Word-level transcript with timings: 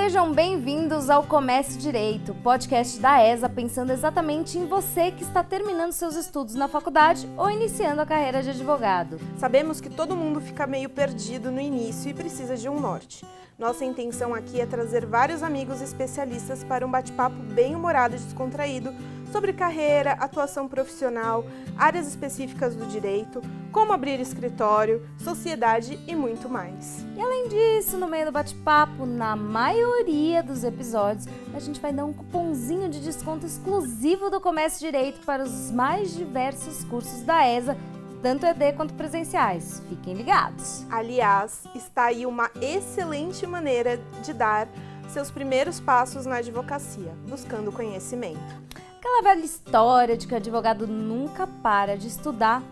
Sejam 0.00 0.32
bem-vindos 0.32 1.10
ao 1.10 1.24
Comece 1.24 1.76
Direito, 1.76 2.32
podcast 2.32 3.00
da 3.00 3.20
ESA 3.20 3.48
pensando 3.48 3.90
exatamente 3.90 4.56
em 4.56 4.64
você 4.64 5.10
que 5.10 5.24
está 5.24 5.42
terminando 5.42 5.90
seus 5.90 6.14
estudos 6.14 6.54
na 6.54 6.68
faculdade 6.68 7.28
ou 7.36 7.50
iniciando 7.50 8.00
a 8.00 8.06
carreira 8.06 8.40
de 8.40 8.50
advogado. 8.50 9.18
Sabemos 9.38 9.80
que 9.80 9.90
todo 9.90 10.14
mundo 10.14 10.40
fica 10.40 10.68
meio 10.68 10.88
perdido 10.88 11.50
no 11.50 11.60
início 11.60 12.08
e 12.08 12.14
precisa 12.14 12.56
de 12.56 12.68
um 12.68 12.78
norte. 12.78 13.26
Nossa 13.58 13.84
intenção 13.84 14.32
aqui 14.32 14.60
é 14.60 14.66
trazer 14.66 15.04
vários 15.04 15.42
amigos 15.42 15.80
especialistas 15.80 16.62
para 16.62 16.86
um 16.86 16.90
bate-papo 16.90 17.34
bem 17.52 17.74
humorado 17.74 18.14
e 18.14 18.20
descontraído 18.20 18.94
sobre 19.32 19.52
carreira, 19.52 20.12
atuação 20.12 20.68
profissional, 20.68 21.44
áreas 21.76 22.06
específicas 22.06 22.74
do 22.74 22.86
direito, 22.86 23.42
como 23.72 23.92
abrir 23.92 24.20
escritório, 24.20 25.06
sociedade 25.18 25.98
e 26.06 26.14
muito 26.14 26.48
mais. 26.48 27.04
E 27.16 27.20
além 27.20 27.48
disso, 27.48 27.96
no 27.98 28.08
meio 28.08 28.26
do 28.26 28.32
bate-papo, 28.32 29.06
na 29.06 29.36
maioria 29.36 30.42
dos 30.42 30.64
episódios, 30.64 31.26
a 31.54 31.60
gente 31.60 31.80
vai 31.80 31.92
dar 31.92 32.04
um 32.04 32.12
cupomzinho 32.12 32.88
de 32.88 33.00
desconto 33.00 33.46
exclusivo 33.46 34.30
do 34.30 34.40
Comércio 34.40 34.80
Direito 34.80 35.20
para 35.24 35.42
os 35.42 35.70
mais 35.70 36.14
diversos 36.14 36.84
cursos 36.84 37.22
da 37.22 37.46
ESA 37.46 37.76
tanto 38.22 38.46
ED 38.46 38.72
quanto 38.76 38.94
presenciais. 38.94 39.82
Fiquem 39.88 40.14
ligados. 40.14 40.84
Aliás, 40.90 41.62
está 41.74 42.06
aí 42.06 42.26
uma 42.26 42.50
excelente 42.60 43.46
maneira 43.46 43.98
de 44.24 44.32
dar 44.32 44.68
seus 45.08 45.30
primeiros 45.30 45.80
passos 45.80 46.26
na 46.26 46.36
advocacia, 46.36 47.14
buscando 47.28 47.72
conhecimento. 47.72 48.67
Aquela 49.08 49.34
velha 49.34 49.44
história 49.44 50.18
de 50.18 50.26
que 50.26 50.34
o 50.34 50.36
advogado 50.36 50.86
nunca 50.86 51.46
para 51.46 51.96
de 51.96 52.06
estudar 52.06 52.62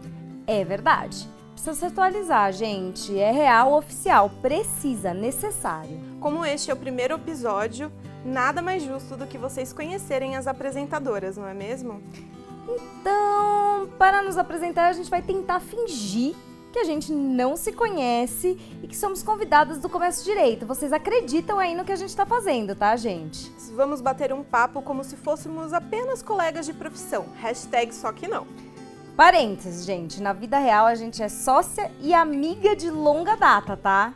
é 0.46 0.62
verdade. 0.62 1.26
Precisa 1.52 1.72
se 1.72 1.86
atualizar, 1.86 2.52
gente. 2.52 3.18
É 3.18 3.30
real, 3.30 3.72
oficial, 3.72 4.30
precisa, 4.42 5.14
necessário. 5.14 5.98
Como 6.20 6.44
este 6.44 6.70
é 6.70 6.74
o 6.74 6.76
primeiro 6.76 7.14
episódio, 7.14 7.90
nada 8.22 8.60
mais 8.60 8.82
justo 8.82 9.16
do 9.16 9.26
que 9.26 9.38
vocês 9.38 9.72
conhecerem 9.72 10.36
as 10.36 10.46
apresentadoras, 10.46 11.38
não 11.38 11.48
é 11.48 11.54
mesmo? 11.54 12.02
Então, 12.68 13.88
para 13.98 14.22
nos 14.22 14.36
apresentar, 14.36 14.88
a 14.88 14.92
gente 14.92 15.08
vai 15.08 15.22
tentar 15.22 15.58
fingir 15.58 16.36
que 16.76 16.80
a 16.80 16.84
gente 16.84 17.10
não 17.10 17.56
se 17.56 17.72
conhece 17.72 18.58
e 18.82 18.86
que 18.86 18.94
somos 18.94 19.22
convidadas 19.22 19.78
do 19.78 19.88
Comércio 19.88 20.22
Direito. 20.22 20.66
Vocês 20.66 20.92
acreditam 20.92 21.58
aí 21.58 21.74
no 21.74 21.86
que 21.86 21.92
a 21.92 21.96
gente 21.96 22.10
está 22.10 22.26
fazendo, 22.26 22.74
tá, 22.74 22.94
gente? 22.96 23.50
Vamos 23.74 24.02
bater 24.02 24.30
um 24.30 24.44
papo 24.44 24.82
como 24.82 25.02
se 25.02 25.16
fôssemos 25.16 25.72
apenas 25.72 26.20
colegas 26.20 26.66
de 26.66 26.74
profissão. 26.74 27.24
Hashtag 27.36 27.94
só 27.94 28.12
que 28.12 28.28
não. 28.28 28.46
Parênteses, 29.16 29.86
gente. 29.86 30.20
Na 30.20 30.34
vida 30.34 30.58
real, 30.58 30.84
a 30.84 30.94
gente 30.94 31.22
é 31.22 31.30
sócia 31.30 31.90
e 31.98 32.12
amiga 32.12 32.76
de 32.76 32.90
longa 32.90 33.36
data, 33.36 33.74
tá? 33.74 34.12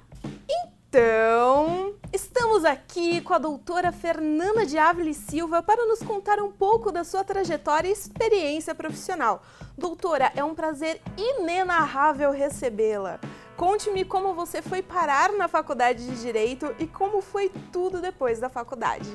Então, 0.92 1.94
estamos 2.12 2.64
aqui 2.64 3.20
com 3.20 3.32
a 3.32 3.38
doutora 3.38 3.92
Fernanda 3.92 4.66
de 4.66 4.76
Ávila 4.76 5.12
Silva 5.12 5.62
para 5.62 5.86
nos 5.86 6.00
contar 6.00 6.40
um 6.40 6.50
pouco 6.50 6.90
da 6.90 7.04
sua 7.04 7.22
trajetória 7.22 7.88
e 7.88 7.92
experiência 7.92 8.74
profissional. 8.74 9.40
Doutora, 9.78 10.32
é 10.34 10.42
um 10.42 10.52
prazer 10.52 11.00
inenarrável 11.16 12.32
recebê-la. 12.32 13.20
Conte-me 13.56 14.04
como 14.04 14.34
você 14.34 14.60
foi 14.60 14.82
parar 14.82 15.30
na 15.34 15.46
faculdade 15.46 16.04
de 16.04 16.20
Direito 16.20 16.74
e 16.76 16.88
como 16.88 17.20
foi 17.20 17.52
tudo 17.72 18.00
depois 18.00 18.40
da 18.40 18.48
faculdade. 18.48 19.08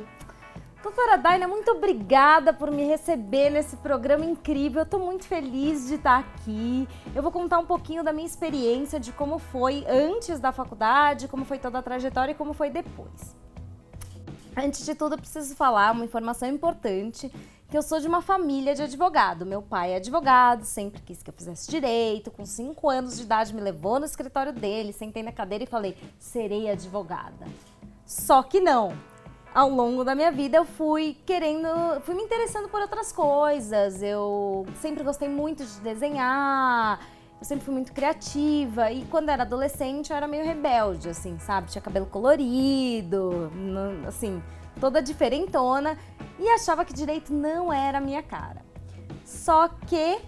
Doutora 0.85 1.17
Daina, 1.17 1.47
muito 1.47 1.71
obrigada 1.71 2.53
por 2.53 2.69
me 2.69 2.83
receber 2.83 3.49
nesse 3.49 3.75
programa 3.77 4.23
incrível. 4.23 4.83
Eu 4.83 4.85
tô 4.85 4.99
muito 4.99 5.25
feliz 5.25 5.87
de 5.87 5.95
estar 5.95 6.19
aqui. 6.19 6.87
Eu 7.15 7.23
vou 7.23 7.31
contar 7.31 7.57
um 7.57 7.65
pouquinho 7.65 8.03
da 8.03 8.13
minha 8.13 8.27
experiência 8.27 8.99
de 8.99 9.11
como 9.11 9.39
foi 9.39 9.83
antes 9.89 10.39
da 10.39 10.51
faculdade, 10.51 11.27
como 11.27 11.43
foi 11.43 11.57
toda 11.57 11.79
a 11.79 11.81
trajetória 11.81 12.33
e 12.33 12.35
como 12.35 12.53
foi 12.53 12.69
depois. 12.69 13.35
Antes 14.55 14.85
de 14.85 14.93
tudo, 14.93 15.15
eu 15.15 15.17
preciso 15.17 15.55
falar 15.55 15.91
uma 15.91 16.05
informação 16.05 16.47
importante, 16.47 17.33
que 17.67 17.75
eu 17.75 17.81
sou 17.81 17.99
de 17.99 18.07
uma 18.07 18.21
família 18.21 18.75
de 18.75 18.83
advogado. 18.83 19.43
Meu 19.43 19.63
pai 19.63 19.93
é 19.93 19.95
advogado, 19.95 20.65
sempre 20.65 21.01
quis 21.01 21.23
que 21.23 21.31
eu 21.31 21.33
fizesse 21.33 21.67
direito. 21.67 22.29
Com 22.29 22.45
5 22.45 22.87
anos 22.87 23.17
de 23.17 23.23
idade, 23.23 23.55
me 23.55 23.61
levou 23.61 23.99
no 23.99 24.05
escritório 24.05 24.53
dele, 24.53 24.93
sentei 24.93 25.23
na 25.23 25.31
cadeira 25.31 25.63
e 25.63 25.67
falei: 25.67 25.97
serei 26.19 26.69
advogada. 26.69 27.47
Só 28.05 28.43
que 28.43 28.59
não 28.59 29.14
ao 29.55 29.69
longo 29.69 30.03
da 30.03 30.13
minha 30.13 30.33
vida 30.33 30.57
eu 30.57 30.65
fui 30.65 31.17
querendo, 31.25 31.69
fui 32.01 32.13
me 32.13 32.21
interessando 32.21 32.67
por 32.67 32.81
outras 32.81 33.13
coisas. 33.13 34.03
Eu 34.03 34.65
sempre 34.81 35.01
gostei 35.01 35.29
muito 35.29 35.63
de 35.63 35.79
desenhar, 35.79 36.99
eu 37.39 37.45
sempre 37.45 37.63
fui 37.63 37.73
muito 37.73 37.93
criativa 37.93 38.91
e 38.91 39.05
quando 39.05 39.29
era 39.29 39.43
adolescente 39.43 40.09
eu 40.09 40.17
era 40.17 40.27
meio 40.27 40.43
rebelde, 40.43 41.07
assim, 41.07 41.39
sabe? 41.39 41.71
Tinha 41.71 41.81
cabelo 41.81 42.05
colorido, 42.05 43.49
assim, 44.05 44.43
toda 44.77 45.01
diferentona 45.01 45.97
e 46.37 46.49
achava 46.49 46.83
que 46.83 46.93
direito 46.93 47.33
não 47.33 47.71
era 47.71 47.99
a 47.99 48.01
minha 48.01 48.21
cara. 48.21 48.61
Só 49.23 49.69
que 49.69 50.19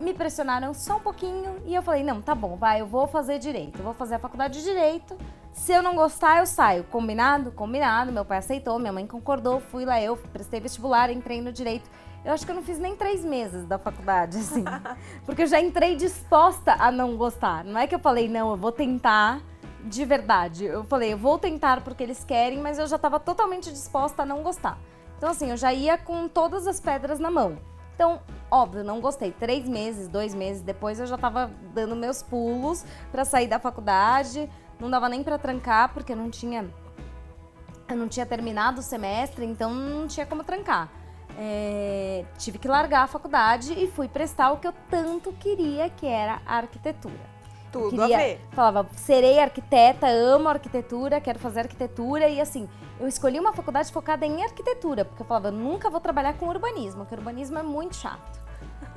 me 0.00 0.12
pressionaram 0.12 0.74
só 0.74 0.96
um 0.96 1.00
pouquinho 1.00 1.62
e 1.64 1.76
eu 1.76 1.82
falei: 1.82 2.02
não, 2.02 2.20
tá 2.20 2.34
bom, 2.34 2.56
vai, 2.56 2.80
eu 2.80 2.86
vou 2.86 3.06
fazer 3.06 3.38
direito, 3.38 3.78
eu 3.78 3.84
vou 3.84 3.94
fazer 3.94 4.16
a 4.16 4.18
faculdade 4.18 4.58
de 4.58 4.64
direito 4.64 5.16
se 5.52 5.72
eu 5.72 5.82
não 5.82 5.94
gostar, 5.94 6.38
eu 6.38 6.46
saio. 6.46 6.84
Combinado? 6.84 7.52
Combinado. 7.52 8.10
Meu 8.10 8.24
pai 8.24 8.38
aceitou, 8.38 8.78
minha 8.78 8.92
mãe 8.92 9.06
concordou, 9.06 9.60
fui 9.60 9.84
lá 9.84 10.00
eu, 10.00 10.16
prestei 10.16 10.60
vestibular, 10.60 11.10
entrei 11.10 11.40
no 11.40 11.52
direito. 11.52 11.88
Eu 12.24 12.32
acho 12.32 12.44
que 12.44 12.52
eu 12.52 12.54
não 12.54 12.62
fiz 12.62 12.78
nem 12.78 12.94
três 12.96 13.24
meses 13.24 13.64
da 13.66 13.78
faculdade, 13.78 14.38
assim. 14.38 14.64
porque 15.26 15.42
eu 15.42 15.46
já 15.46 15.60
entrei 15.60 15.96
disposta 15.96 16.76
a 16.78 16.90
não 16.90 17.16
gostar. 17.16 17.64
Não 17.64 17.78
é 17.78 17.86
que 17.86 17.94
eu 17.94 17.98
falei, 17.98 18.28
não, 18.28 18.52
eu 18.52 18.56
vou 18.56 18.72
tentar 18.72 19.40
de 19.84 20.04
verdade. 20.04 20.64
Eu 20.64 20.84
falei, 20.84 21.12
eu 21.12 21.18
vou 21.18 21.38
tentar 21.38 21.82
porque 21.82 22.02
eles 22.02 22.22
querem, 22.24 22.60
mas 22.60 22.78
eu 22.78 22.86
já 22.86 22.96
estava 22.96 23.18
totalmente 23.18 23.70
disposta 23.70 24.22
a 24.22 24.26
não 24.26 24.42
gostar. 24.42 24.78
Então, 25.18 25.30
assim, 25.30 25.50
eu 25.50 25.56
já 25.56 25.72
ia 25.72 25.98
com 25.98 26.28
todas 26.28 26.66
as 26.66 26.80
pedras 26.80 27.18
na 27.18 27.30
mão. 27.30 27.58
Então, 27.94 28.20
óbvio, 28.50 28.82
não 28.82 29.00
gostei. 29.00 29.32
Três 29.32 29.68
meses, 29.68 30.08
dois 30.08 30.34
meses 30.34 30.62
depois, 30.62 30.98
eu 30.98 31.06
já 31.06 31.16
estava 31.16 31.50
dando 31.74 31.94
meus 31.94 32.22
pulos 32.22 32.84
para 33.10 33.24
sair 33.24 33.46
da 33.46 33.58
faculdade. 33.58 34.50
Não 34.82 34.90
dava 34.90 35.08
nem 35.08 35.22
para 35.22 35.38
trancar, 35.38 35.94
porque 35.94 36.12
eu 36.12 36.16
não 36.16 36.28
tinha. 36.28 36.68
Eu 37.88 37.96
não 37.96 38.08
tinha 38.08 38.26
terminado 38.26 38.80
o 38.80 38.82
semestre, 38.82 39.44
então 39.44 39.72
não 39.72 40.08
tinha 40.08 40.26
como 40.26 40.42
trancar. 40.42 40.90
É, 41.38 42.24
tive 42.36 42.58
que 42.58 42.66
largar 42.66 43.04
a 43.04 43.06
faculdade 43.06 43.72
e 43.72 43.86
fui 43.86 44.08
prestar 44.08 44.50
o 44.50 44.56
que 44.56 44.66
eu 44.66 44.74
tanto 44.90 45.32
queria, 45.34 45.88
que 45.88 46.04
era 46.04 46.42
a 46.44 46.56
arquitetura. 46.56 47.32
Tudo 47.70 47.90
queria, 47.90 48.16
a 48.16 48.20
ver. 48.20 48.40
Falava, 48.50 48.88
serei 48.96 49.38
arquiteta, 49.38 50.08
amo 50.08 50.48
arquitetura, 50.48 51.20
quero 51.20 51.38
fazer 51.38 51.60
arquitetura. 51.60 52.28
E 52.28 52.40
assim, 52.40 52.68
eu 52.98 53.06
escolhi 53.06 53.38
uma 53.38 53.52
faculdade 53.52 53.92
focada 53.92 54.26
em 54.26 54.42
arquitetura, 54.42 55.04
porque 55.04 55.22
eu 55.22 55.26
falava, 55.26 55.48
eu 55.48 55.52
nunca 55.52 55.88
vou 55.88 56.00
trabalhar 56.00 56.32
com 56.34 56.48
urbanismo, 56.48 57.02
porque 57.02 57.14
urbanismo 57.14 57.56
é 57.56 57.62
muito 57.62 57.94
chato 57.94 58.41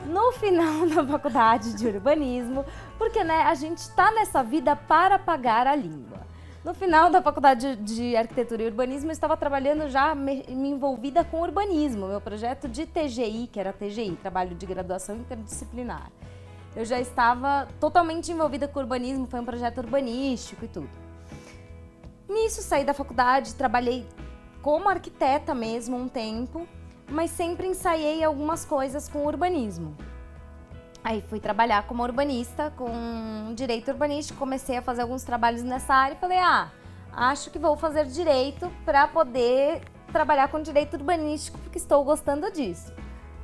no 0.05 0.31
final 0.33 0.87
da 0.89 1.05
faculdade 1.05 1.73
de 1.75 1.87
urbanismo, 1.87 2.65
porque 2.97 3.23
né, 3.23 3.43
a 3.43 3.55
gente 3.55 3.79
está 3.79 4.11
nessa 4.11 4.43
vida 4.43 4.75
para 4.75 5.19
pagar 5.19 5.67
a 5.67 5.75
língua. 5.75 6.25
No 6.63 6.73
final 6.73 7.11
da 7.11 7.21
faculdade 7.21 7.75
de 7.75 8.15
arquitetura 8.15 8.63
e 8.63 8.65
urbanismo, 8.65 9.09
eu 9.09 9.13
estava 9.13 9.37
trabalhando 9.37 9.87
já 9.87 10.15
me, 10.15 10.43
me 10.49 10.69
envolvida 10.69 11.23
com 11.23 11.41
urbanismo, 11.41 12.07
meu 12.07 12.19
projeto 12.19 12.67
de 12.67 12.87
TGI, 12.87 13.47
que 13.51 13.59
era 13.59 13.71
TGI, 13.71 14.17
Trabalho 14.19 14.55
de 14.55 14.65
Graduação 14.65 15.15
Interdisciplinar. 15.15 16.11
Eu 16.75 16.83
já 16.83 16.99
estava 16.99 17.67
totalmente 17.79 18.31
envolvida 18.31 18.67
com 18.67 18.79
urbanismo, 18.79 19.27
foi 19.27 19.39
um 19.39 19.45
projeto 19.45 19.77
urbanístico 19.77 20.65
e 20.65 20.67
tudo. 20.67 20.89
Nisso, 22.27 22.63
saí 22.63 22.83
da 22.83 22.95
faculdade, 22.95 23.53
trabalhei 23.53 24.05
como 24.63 24.89
arquiteta 24.89 25.53
mesmo 25.53 25.95
um 25.95 26.07
tempo, 26.07 26.67
mas 27.09 27.31
sempre 27.31 27.67
ensaiei 27.67 28.23
algumas 28.23 28.65
coisas 28.65 29.07
com 29.07 29.25
urbanismo. 29.25 29.95
Aí 31.03 31.21
fui 31.21 31.39
trabalhar 31.39 31.85
como 31.85 32.01
urbanista, 32.01 32.71
com 32.75 33.53
direito 33.53 33.91
urbanístico, 33.91 34.39
comecei 34.39 34.77
a 34.77 34.81
fazer 34.81 35.03
alguns 35.03 35.23
trabalhos 35.23 35.61
nessa 35.61 35.93
área 35.93 36.15
e 36.15 36.19
falei: 36.19 36.39
ah, 36.39 36.71
acho 37.13 37.51
que 37.51 37.59
vou 37.59 37.77
fazer 37.77 38.05
direito 38.05 38.71
para 38.83 39.07
poder 39.07 39.83
trabalhar 40.11 40.47
com 40.47 40.61
direito 40.61 40.95
urbanístico, 40.95 41.59
porque 41.59 41.77
estou 41.77 42.03
gostando 42.03 42.51
disso. 42.51 42.91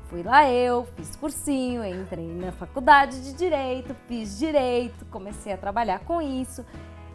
Fui 0.06 0.24
lá 0.24 0.50
eu, 0.50 0.86
fiz 0.98 1.16
cursinho, 1.16 1.86
entrei 1.86 2.28
na 2.28 2.52
faculdade 2.52 3.22
de 3.24 3.34
direito, 3.34 3.96
fiz 4.08 4.40
direito, 4.40 5.06
comecei 5.06 5.54
a 5.54 5.58
trabalhar 5.58 6.00
com 6.00 6.22
isso 6.22 6.66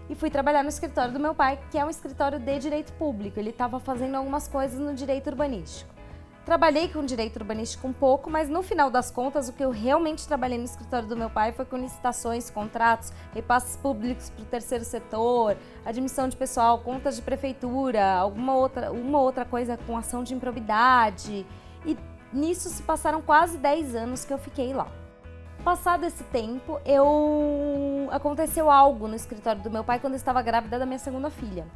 e 0.09 0.15
fui 0.15 0.31
trabalhar 0.31 0.63
no 0.63 0.69
escritório 0.69 1.13
do 1.13 1.19
meu 1.19 1.35
pai, 1.35 1.59
que 1.71 1.77
é 1.77 1.85
um 1.85 1.91
escritório 1.91 2.39
de 2.39 2.59
direito 2.59 2.93
público. 2.93 3.39
Ele 3.39 3.51
estava 3.51 3.81
fazendo 3.81 4.15
algumas 4.15 4.47
coisas 4.47 4.79
no 4.79 4.95
direito 4.95 5.29
urbanístico. 5.29 5.96
Trabalhei 6.47 6.87
com 6.87 7.05
direito 7.05 7.41
urbanístico 7.41 7.89
um 7.89 7.93
pouco, 7.93 8.31
mas 8.31 8.49
no 8.49 8.63
final 8.63 8.89
das 8.89 9.11
contas, 9.11 9.49
o 9.49 9.53
que 9.53 9.65
eu 9.65 9.71
realmente 9.73 10.29
trabalhei 10.29 10.57
no 10.57 10.65
escritório 10.65 11.09
do 11.09 11.17
meu 11.17 11.29
pai 11.29 11.51
foi 11.51 11.65
com 11.65 11.77
licitações, 11.77 12.49
contratos, 12.51 13.13
repasses 13.35 13.77
públicos 13.77 14.31
para 14.31 14.43
o 14.45 14.47
terceiro 14.47 14.85
setor, 14.85 15.57
admissão 15.85 16.29
de 16.29 16.37
pessoal, 16.37 16.79
contas 16.79 17.17
de 17.17 17.23
prefeitura, 17.23 18.13
alguma 18.13 18.55
outra, 18.55 18.93
uma 18.93 19.21
outra 19.21 19.45
coisa 19.45 19.77
com 19.89 19.97
ação 19.97 20.23
de 20.23 20.35
improbidade. 20.35 21.45
E 21.85 21.99
nisso 22.33 22.69
se 22.69 22.81
passaram 22.81 23.21
quase 23.21 23.59
10 23.59 23.97
anos 23.97 24.25
que 24.25 24.33
eu 24.33 24.39
fiquei 24.39 24.73
lá. 24.73 24.87
Passado 25.65 26.05
esse 26.05 26.23
tempo, 26.23 26.81
eu 26.87 28.07
aconteceu 28.13 28.71
algo 28.71 29.09
no 29.09 29.17
escritório 29.17 29.61
do 29.63 29.71
meu 29.71 29.83
pai 29.83 29.99
quando 29.99 30.13
eu 30.13 30.19
estava 30.19 30.41
grávida 30.43 30.79
da 30.79 30.87
minha 30.87 31.01
segunda 31.01 31.29
filha. 31.29 31.67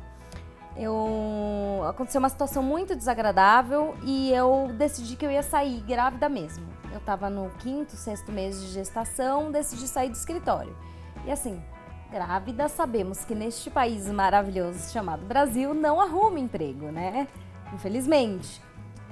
Eu 0.77 1.85
aconteceu 1.89 2.19
uma 2.19 2.29
situação 2.29 2.63
muito 2.63 2.95
desagradável 2.95 3.95
e 4.03 4.33
eu 4.33 4.71
decidi 4.77 5.17
que 5.17 5.27
eu 5.27 5.31
ia 5.31 5.43
sair 5.43 5.81
grávida 5.81 6.29
mesmo. 6.29 6.67
Eu 6.93 6.99
estava 6.99 7.29
no 7.31 7.51
quinto, 7.59 7.97
sexto 7.97 8.33
mês 8.33 8.61
de 8.61 8.69
gestação, 8.69 9.51
decidi 9.51 9.87
sair 9.87 10.09
do 10.09 10.17
escritório. 10.17 10.77
E 11.25 11.31
assim, 11.31 11.63
grávida, 12.11 12.69
sabemos 12.69 13.25
que 13.25 13.35
neste 13.35 13.71
país 13.71 14.07
maravilhoso 14.09 14.93
chamado 14.93 15.25
Brasil 15.25 15.75
não 15.75 16.01
arruma 16.01 16.39
emprego, 16.39 16.87
né? 16.87 17.29
Infelizmente. 17.73 18.61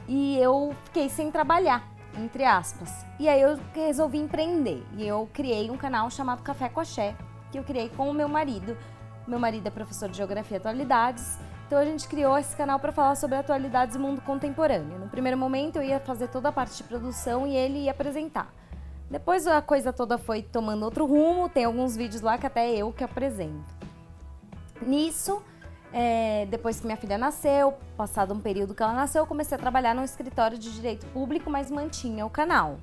E 0.07 0.39
eu 0.39 0.75
fiquei 0.85 1.09
sem 1.09 1.31
trabalhar, 1.31 1.87
entre 2.17 2.45
aspas. 2.45 2.91
E 3.19 3.29
aí 3.29 3.41
eu 3.41 3.59
resolvi 3.75 4.19
empreender 4.19 4.85
e 4.97 5.07
eu 5.07 5.29
criei 5.33 5.71
um 5.71 5.77
canal 5.77 6.11
chamado 6.11 6.43
Café 6.43 6.69
com 6.69 6.81
Axé, 6.81 7.15
que 7.53 7.59
eu 7.59 7.65
criei 7.65 7.89
com 7.91 8.09
o 8.11 8.15
meu 8.15 8.29
marido. 8.29 8.77
Meu 9.29 9.39
marido 9.39 9.67
é 9.69 9.71
professor 9.71 10.09
de 10.09 10.17
Geografia 10.17 10.57
e 10.57 10.59
Atualidades 10.59 11.39
então 11.69 11.79
a 11.79 11.85
gente 11.85 12.09
criou 12.09 12.37
esse 12.39 12.57
canal 12.57 12.81
para 12.81 12.91
falar 12.91 13.15
sobre 13.15 13.37
atualidades 13.37 13.95
do 13.95 14.03
mundo 14.03 14.23
contemporâneo. 14.23 14.99
No 14.99 15.07
primeiro 15.07 15.37
momento 15.37 15.77
eu 15.77 15.83
ia 15.83 16.01
fazer 16.01 16.29
toda 16.29 16.49
a 16.49 16.53
parte 16.53 16.79
de 16.79 16.83
produção 16.83 17.47
e 17.47 17.55
ele 17.55 17.81
ia 17.81 17.91
apresentar. 17.91 18.51
Depois 19.11 19.47
a 19.47 19.61
coisa 19.61 19.93
toda 19.93 20.17
foi 20.17 20.41
tomando 20.41 20.83
outro 20.83 21.05
rumo, 21.05 21.47
tem 21.47 21.67
alguns 21.67 21.95
vídeos 21.95 22.23
lá 22.23 22.39
que 22.39 22.47
até 22.47 22.71
eu 22.71 22.91
que 22.91 23.05
apresento. 23.05 23.77
Nisso, 24.81 25.43
é, 25.93 26.47
depois 26.47 26.81
que 26.81 26.87
minha 26.87 26.97
filha 26.97 27.19
nasceu, 27.19 27.75
passado 27.99 28.33
um 28.33 28.41
período 28.41 28.75
que 28.75 28.83
ela 28.83 28.95
nasceu, 28.95 29.25
eu 29.25 29.27
comecei 29.27 29.55
a 29.55 29.61
trabalhar 29.61 29.95
num 29.95 30.05
escritório 30.05 30.57
de 30.57 30.73
direito 30.73 31.05
público, 31.09 31.51
mas 31.51 31.71
mantinha 31.71 32.25
o 32.25 32.31
canal. 32.31 32.79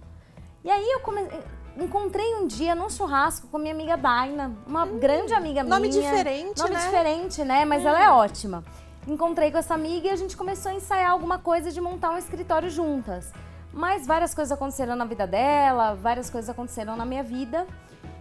E 0.64 0.70
aí 0.70 0.92
eu 0.92 1.00
comecei 1.00 1.40
encontrei 1.84 2.36
um 2.36 2.48
dia 2.48 2.74
num 2.74 2.90
churrasco 2.90 3.48
com 3.48 3.58
minha 3.58 3.74
amiga 3.74 3.98
Daina, 3.98 4.54
uma 4.66 4.86
hum, 4.86 4.98
grande 4.98 5.34
amiga 5.34 5.64
nome 5.64 5.90
minha. 5.90 6.02
Nome 6.02 6.16
diferente, 6.16 6.58
nome 6.60 6.74
né? 6.74 6.80
Nome 6.80 6.92
diferente, 6.92 7.44
né? 7.44 7.66
Mas 7.66 7.84
hum. 7.84 7.88
ela 7.88 8.04
é 8.04 8.10
ótima. 8.10 8.64
Encontrei 9.08 9.52
com 9.52 9.58
essa 9.58 9.74
amiga 9.74 10.08
e 10.08 10.10
a 10.10 10.16
gente 10.16 10.36
começou 10.36 10.72
a 10.72 10.76
ensaiar 10.76 11.12
alguma 11.12 11.38
coisa 11.38 11.72
de 11.72 11.80
montar 11.80 12.12
um 12.12 12.18
escritório 12.18 12.70
juntas. 12.70 13.32
Mas 13.72 14.08
várias 14.08 14.34
coisas 14.34 14.52
aconteceram 14.52 14.96
na 14.96 15.06
vida 15.06 15.28
dela, 15.28 15.94
várias 15.96 16.30
coisas 16.30 16.50
aconteceram 16.50 16.96
na 16.96 17.06
minha 17.06 17.22
vida. 17.22 17.68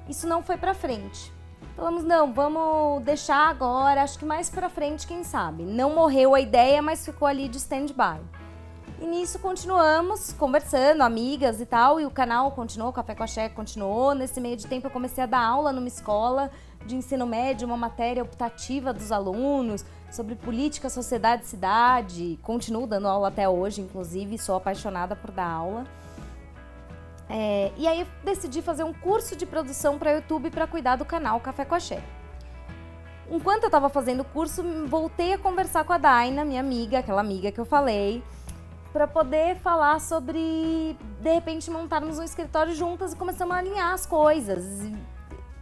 Isso 0.09 0.27
não 0.27 0.43
foi 0.43 0.57
pra 0.57 0.75
frente. 0.75 1.33
Falamos, 1.77 2.05
não, 2.05 2.33
vamos 2.33 3.03
deixar 3.03 3.49
agora, 3.49 4.03
acho 4.03 4.19
que 4.19 4.25
mais 4.25 4.51
pra 4.51 4.69
frente, 4.69 5.07
quem 5.07 5.25
sabe. 5.25 5.65
Não 5.65 5.95
morreu 5.95 6.35
a 6.35 6.41
ideia, 6.41 6.81
mas 6.83 7.05
ficou 7.05 7.27
ali 7.27 7.49
de 7.49 7.57
stand-by. 7.57 8.21
E 9.05 9.07
nisso 9.07 9.39
continuamos 9.39 10.33
conversando, 10.33 11.03
amigas 11.03 11.61
e 11.61 11.67
tal, 11.67 12.01
e 12.01 12.07
o 12.07 12.11
canal 12.11 12.51
continuou, 12.53 12.89
o 12.89 12.93
Café 12.93 13.15
com 13.15 13.23
a 13.23 13.27
Cheque 13.27 13.55
continuou. 13.55 14.15
Nesse 14.15 14.41
meio 14.41 14.57
de 14.57 14.67
tempo 14.67 14.87
eu 14.87 14.91
comecei 14.91 15.23
a 15.23 15.27
dar 15.27 15.45
aula 15.45 15.75
numa 15.75 15.89
escola 15.89 16.51
de 16.87 16.97
ensino 16.97 17.27
médio, 17.27 17.67
uma 17.67 17.77
matéria 17.77 18.23
optativa 18.23 18.95
dos 18.95 19.13
alunos 19.13 19.85
sobre 20.11 20.35
política, 20.35 20.89
sociedade 20.89 21.45
cidade. 21.45 22.39
Continuo 22.43 22.87
dando 22.87 23.07
aula 23.07 23.29
até 23.29 23.47
hoje, 23.47 23.83
inclusive, 23.83 24.39
sou 24.39 24.57
apaixonada 24.57 25.15
por 25.15 25.31
dar 25.31 25.51
aula. 25.51 25.85
É, 27.29 27.73
e 27.77 27.87
aí 27.87 28.01
eu 28.01 28.07
decidi 28.25 28.63
fazer 28.63 28.85
um 28.85 28.95
curso 28.95 29.37
de 29.37 29.45
produção 29.45 29.99
para 29.99 30.13
YouTube 30.13 30.51
para 30.51 30.67
cuidar 30.67 30.97
do 30.97 31.05
canal 31.05 31.39
Café 31.41 31.67
com 31.67 31.75
a 31.75 31.81
Cheque. 31.81 32.09
Enquanto 33.31 33.65
eu 33.65 33.69
estava 33.69 33.91
fazendo 33.91 34.21
o 34.21 34.25
curso, 34.25 34.63
voltei 34.87 35.35
a 35.35 35.39
conversar 35.39 35.85
com 35.85 35.93
a 35.93 35.99
Daina, 35.99 36.43
minha 36.43 36.61
amiga, 36.61 37.01
aquela 37.01 37.21
amiga 37.21 37.53
que 37.53 37.61
eu 37.61 37.67
falei, 37.67 38.23
para 38.95 39.09
poder 39.09 39.57
falar 39.57 40.01
sobre, 40.01 40.97
de 41.21 41.33
repente, 41.33 41.69
montarmos 41.69 42.17
um 42.17 42.23
escritório 42.23 42.73
juntas 42.73 43.13
e 43.13 43.17
começamos 43.17 43.53
a 43.53 43.59
alinhar 43.59 43.93
as 43.93 44.07
coisas. 44.07 44.65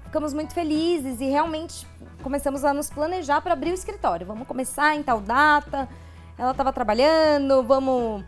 Ficamos 0.04 0.34
muito 0.34 0.52
felizes 0.52 1.18
e 1.18 1.24
realmente 1.24 1.86
começamos 2.22 2.62
a 2.62 2.74
nos 2.74 2.90
planejar 2.90 3.40
para 3.40 3.54
abrir 3.54 3.70
o 3.70 3.74
escritório. 3.74 4.26
Vamos 4.26 4.46
começar 4.46 4.94
em 4.96 5.02
tal 5.02 5.18
data. 5.18 5.88
Ela 6.36 6.50
estava 6.50 6.74
trabalhando, 6.74 7.62
vamos 7.62 8.22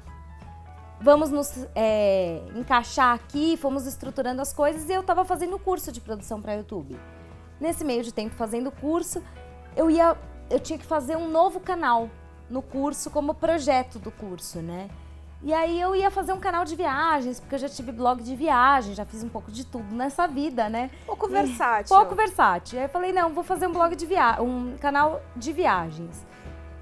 vamos 1.03 1.31
nos 1.31 1.53
é, 1.75 2.41
encaixar 2.55 3.15
aqui, 3.15 3.59
fomos 3.59 3.87
estruturando 3.87 4.41
as 4.41 4.55
coisas 4.55 4.89
e 4.89 4.95
eu 4.95 5.03
estava 5.03 5.23
fazendo 5.23 5.59
curso 5.59 5.93
de 5.93 6.01
produção 6.01 6.41
para 6.41 6.55
YouTube. 6.55 6.99
Nesse 7.61 7.85
meio 7.85 8.03
de 8.03 8.11
tempo 8.11 8.35
fazendo 8.37 8.71
curso, 8.71 9.23
eu 9.77 9.91
ia, 9.91 10.17
eu 10.49 10.59
tinha 10.59 10.79
que 10.79 10.87
fazer 10.87 11.15
um 11.15 11.29
novo 11.29 11.61
canal 11.61 12.09
no 12.55 12.63
curso 12.63 13.11
como 13.11 13.35
projeto 13.35 13.99
do 13.99 14.13
curso, 14.13 14.63
né? 14.63 14.89
E 15.43 15.53
aí 15.53 15.79
eu 15.79 15.95
ia 15.95 16.09
fazer 16.09 16.33
um 16.33 16.39
canal 16.39 16.65
de 16.65 16.77
viagens, 16.77 17.41
porque 17.41 17.57
eu 17.57 17.59
já 17.59 17.69
tive 17.69 17.91
blog 17.91 18.23
de 18.23 18.37
viagem, 18.37 18.95
já 18.95 19.05
fiz 19.05 19.25
um 19.25 19.29
pouco 19.29 19.51
de 19.51 19.67
tudo 19.67 19.93
nessa 19.93 20.29
vida, 20.29 20.69
né? 20.69 20.89
Pouco 21.05 21.29
versátil. 21.29 21.95
pouco 21.95 22.15
versátil. 22.15 22.79
Aí 22.79 22.85
eu 22.85 22.89
falei, 22.89 23.13
não, 23.13 23.35
vou 23.35 23.43
fazer 23.43 23.67
um 23.67 23.73
blog 23.73 23.97
de 23.97 24.07
viagem, 24.07 24.41
um 24.41 24.77
canal 24.79 25.21
de 25.35 25.53
viagens. 25.53 26.25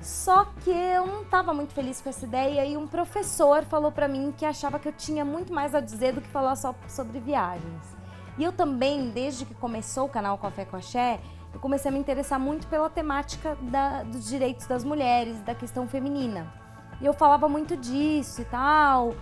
Só 0.00 0.44
que 0.62 0.70
eu 0.70 1.06
não 1.06 1.22
estava 1.22 1.54
muito 1.54 1.72
feliz 1.72 2.02
com 2.02 2.10
essa 2.10 2.26
ideia 2.26 2.66
e 2.66 2.76
um 2.76 2.86
professor 2.86 3.64
falou 3.64 3.90
para 3.90 4.06
mim 4.06 4.34
que 4.36 4.44
achava 4.44 4.78
que 4.78 4.88
eu 4.88 4.92
tinha 4.92 5.24
muito 5.24 5.54
mais 5.54 5.74
a 5.74 5.80
dizer 5.80 6.12
do 6.12 6.20
que 6.20 6.28
falar 6.28 6.54
só 6.54 6.74
sobre 6.86 7.18
viagens. 7.18 7.96
E 8.36 8.44
eu 8.44 8.52
também, 8.52 9.10
desde 9.10 9.46
que 9.46 9.54
começou 9.54 10.04
o 10.06 10.08
canal 10.08 10.36
Café 10.36 10.64
com 10.66 10.76
Axé, 10.76 11.18
eu 11.52 11.60
comecei 11.60 11.90
a 11.90 11.92
me 11.92 11.98
interessar 11.98 12.40
muito 12.40 12.66
pela 12.66 12.88
temática 12.88 13.56
da, 13.60 14.02
dos 14.02 14.26
direitos 14.26 14.66
das 14.66 14.84
mulheres, 14.84 15.40
da 15.42 15.54
questão 15.54 15.86
feminina. 15.86 16.52
E 17.00 17.06
eu 17.06 17.12
falava 17.12 17.48
muito 17.48 17.76
disso 17.76 18.42
e 18.42 18.44
tal, 18.44 19.14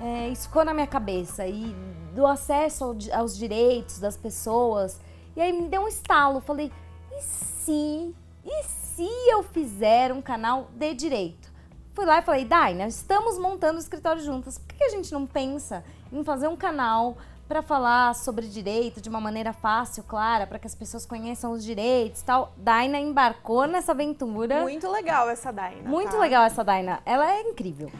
é, 0.00 0.28
isso 0.28 0.48
ficou 0.48 0.64
na 0.64 0.74
minha 0.74 0.86
cabeça, 0.86 1.46
e 1.46 1.74
do 2.14 2.26
acesso 2.26 2.84
ao, 2.84 3.20
aos 3.20 3.36
direitos 3.36 3.98
das 3.98 4.16
pessoas. 4.16 5.00
E 5.36 5.40
aí 5.40 5.52
me 5.52 5.68
deu 5.68 5.82
um 5.82 5.88
estalo, 5.88 6.40
falei, 6.40 6.72
e 7.12 7.22
se, 7.22 8.14
e 8.44 8.62
se 8.64 9.08
eu 9.30 9.42
fizer 9.42 10.12
um 10.12 10.22
canal 10.22 10.68
de 10.74 10.94
direito? 10.94 11.54
Fui 11.92 12.04
lá 12.04 12.18
e 12.18 12.22
falei, 12.22 12.44
Daina, 12.44 12.86
estamos 12.86 13.38
montando 13.38 13.76
o 13.76 13.80
escritório 13.80 14.22
juntas, 14.22 14.58
por 14.58 14.74
que 14.74 14.84
a 14.84 14.90
gente 14.90 15.12
não 15.12 15.26
pensa 15.26 15.82
em 16.12 16.22
fazer 16.22 16.48
um 16.48 16.56
canal 16.56 17.16
para 17.48 17.62
falar 17.62 18.14
sobre 18.14 18.46
direito 18.46 19.00
de 19.00 19.08
uma 19.08 19.20
maneira 19.20 19.52
fácil, 19.52 20.02
clara, 20.02 20.46
para 20.46 20.58
que 20.58 20.66
as 20.66 20.74
pessoas 20.74 21.06
conheçam 21.06 21.52
os 21.52 21.64
direitos 21.64 22.22
tal. 22.22 22.52
Daina 22.56 22.98
embarcou 22.98 23.66
nessa 23.66 23.92
aventura. 23.92 24.62
Muito 24.62 24.90
legal 24.90 25.28
essa 25.28 25.52
Daina. 25.52 25.88
Muito 25.88 26.12
tá? 26.12 26.18
legal 26.18 26.44
essa 26.44 26.64
Daina. 26.64 27.00
Ela 27.04 27.32
é 27.32 27.42
incrível. 27.42 27.90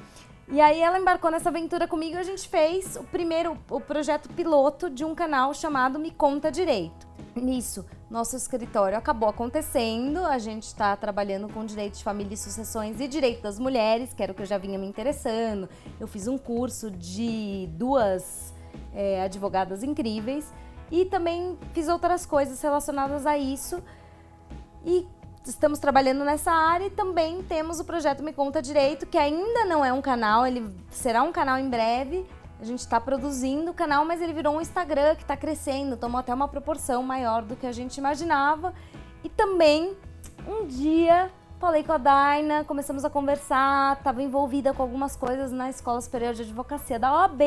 E 0.48 0.60
aí 0.60 0.80
ela 0.80 0.98
embarcou 0.98 1.30
nessa 1.30 1.48
aventura 1.48 1.88
comigo 1.88 2.16
e 2.16 2.18
a 2.18 2.22
gente 2.22 2.48
fez 2.48 2.96
o 2.96 3.02
primeiro, 3.04 3.58
o 3.68 3.80
projeto 3.80 4.28
piloto 4.28 4.88
de 4.88 5.04
um 5.04 5.14
canal 5.14 5.52
chamado 5.52 5.98
Me 5.98 6.10
Conta 6.10 6.52
Direito. 6.52 7.06
Nisso, 7.34 7.84
nosso 8.08 8.36
escritório 8.36 8.96
acabou 8.96 9.28
acontecendo, 9.28 10.24
a 10.24 10.38
gente 10.38 10.62
está 10.62 10.96
trabalhando 10.96 11.52
com 11.52 11.64
direito 11.66 11.98
de 11.98 12.04
família 12.04 12.32
e 12.32 12.36
sucessões 12.36 13.00
e 13.00 13.08
direito 13.08 13.42
das 13.42 13.58
mulheres, 13.58 14.14
que 14.14 14.22
era 14.22 14.32
o 14.32 14.34
que 14.34 14.42
eu 14.42 14.46
já 14.46 14.56
vinha 14.56 14.78
me 14.78 14.86
interessando. 14.86 15.68
Eu 15.98 16.06
fiz 16.06 16.28
um 16.28 16.38
curso 16.38 16.90
de 16.92 17.68
duas 17.72 18.54
é, 18.96 19.22
advogadas 19.22 19.82
incríveis. 19.82 20.52
E 20.90 21.04
também 21.04 21.58
fiz 21.72 21.88
outras 21.88 22.24
coisas 22.24 22.60
relacionadas 22.60 23.26
a 23.26 23.36
isso. 23.36 23.82
E 24.84 25.06
estamos 25.44 25.78
trabalhando 25.78 26.24
nessa 26.24 26.50
área 26.50 26.86
e 26.86 26.90
também 26.90 27.42
temos 27.42 27.78
o 27.78 27.84
projeto 27.84 28.22
Me 28.22 28.32
Conta 28.32 28.62
Direito, 28.62 29.06
que 29.06 29.18
ainda 29.18 29.64
não 29.64 29.84
é 29.84 29.92
um 29.92 30.00
canal, 30.00 30.46
ele 30.46 30.72
será 30.90 31.22
um 31.22 31.30
canal 31.30 31.58
em 31.58 31.68
breve. 31.68 32.26
A 32.58 32.64
gente 32.64 32.80
está 32.80 32.98
produzindo 32.98 33.70
o 33.70 33.74
canal, 33.74 34.04
mas 34.04 34.22
ele 34.22 34.32
virou 34.32 34.56
um 34.56 34.60
Instagram 34.60 35.14
que 35.14 35.22
está 35.22 35.36
crescendo, 35.36 35.96
tomou 35.96 36.18
até 36.18 36.32
uma 36.32 36.48
proporção 36.48 37.02
maior 37.02 37.42
do 37.42 37.54
que 37.54 37.66
a 37.66 37.72
gente 37.72 37.98
imaginava. 37.98 38.72
E 39.22 39.28
também, 39.28 39.94
um 40.48 40.66
dia, 40.66 41.30
falei 41.58 41.84
com 41.84 41.92
a 41.92 41.98
Daina, 41.98 42.64
começamos 42.64 43.04
a 43.04 43.10
conversar, 43.10 43.98
estava 43.98 44.22
envolvida 44.22 44.72
com 44.72 44.82
algumas 44.82 45.16
coisas 45.16 45.52
na 45.52 45.68
Escola 45.68 46.00
Superior 46.00 46.32
de 46.32 46.42
Advocacia 46.42 46.98
da 46.98 47.12
OAB 47.12 47.42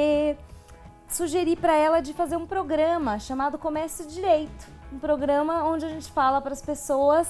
sugeri 1.09 1.55
para 1.55 1.75
ela 1.75 2.01
de 2.01 2.13
fazer 2.13 2.35
um 2.35 2.45
programa 2.45 3.19
chamado 3.19 3.57
Comércio 3.57 4.05
Direito. 4.05 4.67
Um 4.91 4.99
programa 4.99 5.63
onde 5.63 5.85
a 5.85 5.89
gente 5.89 6.11
fala 6.11 6.41
para 6.41 6.53
as 6.53 6.61
pessoas 6.61 7.27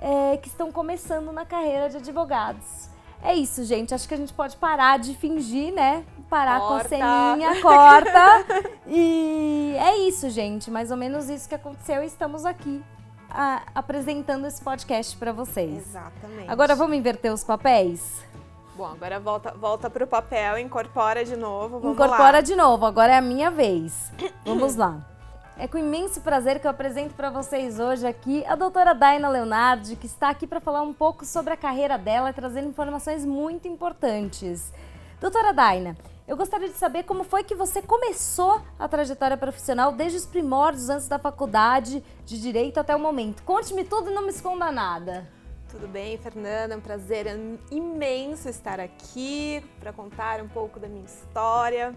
é, 0.00 0.36
que 0.36 0.48
estão 0.48 0.72
começando 0.72 1.32
na 1.32 1.44
carreira 1.44 1.88
de 1.88 1.98
advogados. 1.98 2.90
É 3.22 3.34
isso, 3.34 3.64
gente. 3.64 3.94
Acho 3.94 4.08
que 4.08 4.14
a 4.14 4.16
gente 4.16 4.32
pode 4.32 4.56
parar 4.56 4.98
de 4.98 5.14
fingir, 5.14 5.72
né? 5.72 6.04
Parar 6.28 6.60
corta. 6.60 6.88
com 6.88 6.94
a 6.94 7.34
ceninha, 7.36 7.62
corta. 7.62 8.44
e 8.86 9.76
é 9.78 9.96
isso, 10.08 10.28
gente. 10.28 10.70
Mais 10.70 10.90
ou 10.90 10.96
menos 10.96 11.28
isso 11.28 11.48
que 11.48 11.54
aconteceu 11.54 12.02
e 12.02 12.06
estamos 12.06 12.44
aqui 12.44 12.82
a, 13.30 13.62
apresentando 13.74 14.46
esse 14.46 14.60
podcast 14.60 15.16
para 15.16 15.32
vocês. 15.32 15.86
Exatamente. 15.88 16.50
Agora 16.50 16.74
vamos 16.74 16.96
inverter 16.96 17.32
os 17.32 17.44
papéis? 17.44 18.22
Bom, 18.74 18.86
agora 18.86 19.20
volta, 19.20 19.52
volta 19.52 19.90
pro 19.90 20.06
papel, 20.06 20.58
incorpora 20.58 21.24
de 21.24 21.36
novo. 21.36 21.78
Vamos 21.78 21.94
incorpora 21.94 22.38
lá. 22.38 22.40
de 22.40 22.56
novo, 22.56 22.86
agora 22.86 23.12
é 23.12 23.16
a 23.18 23.20
minha 23.20 23.50
vez. 23.50 24.10
Vamos 24.46 24.76
lá. 24.76 25.06
É 25.58 25.68
com 25.68 25.76
imenso 25.76 26.22
prazer 26.22 26.58
que 26.58 26.66
eu 26.66 26.70
apresento 26.70 27.14
para 27.14 27.28
vocês 27.28 27.78
hoje 27.78 28.06
aqui 28.06 28.44
a 28.46 28.56
doutora 28.56 28.94
Daina 28.94 29.28
Leonardi, 29.28 29.96
que 29.96 30.06
está 30.06 30.30
aqui 30.30 30.46
para 30.46 30.58
falar 30.58 30.80
um 30.80 30.94
pouco 30.94 31.26
sobre 31.26 31.52
a 31.52 31.56
carreira 31.56 31.98
dela 31.98 32.30
e 32.30 32.32
trazer 32.32 32.62
informações 32.62 33.26
muito 33.26 33.68
importantes. 33.68 34.72
Doutora 35.20 35.52
Daina, 35.52 35.94
eu 36.26 36.36
gostaria 36.36 36.68
de 36.68 36.76
saber 36.76 37.02
como 37.02 37.24
foi 37.24 37.44
que 37.44 37.54
você 37.54 37.82
começou 37.82 38.62
a 38.78 38.88
trajetória 38.88 39.36
profissional 39.36 39.92
desde 39.92 40.16
os 40.16 40.26
primórdios, 40.26 40.88
antes 40.88 41.06
da 41.06 41.18
faculdade 41.18 42.02
de 42.24 42.40
Direito 42.40 42.80
até 42.80 42.96
o 42.96 42.98
momento. 42.98 43.42
Conte-me 43.42 43.84
tudo 43.84 44.10
e 44.10 44.14
não 44.14 44.22
me 44.22 44.30
esconda 44.30 44.72
nada. 44.72 45.28
Tudo 45.72 45.88
bem, 45.88 46.18
Fernanda? 46.18 46.74
É 46.74 46.76
um 46.76 46.82
prazer 46.82 47.24
imenso 47.70 48.46
estar 48.46 48.78
aqui 48.78 49.64
para 49.80 49.90
contar 49.90 50.42
um 50.42 50.46
pouco 50.46 50.78
da 50.78 50.86
minha 50.86 51.06
história. 51.06 51.96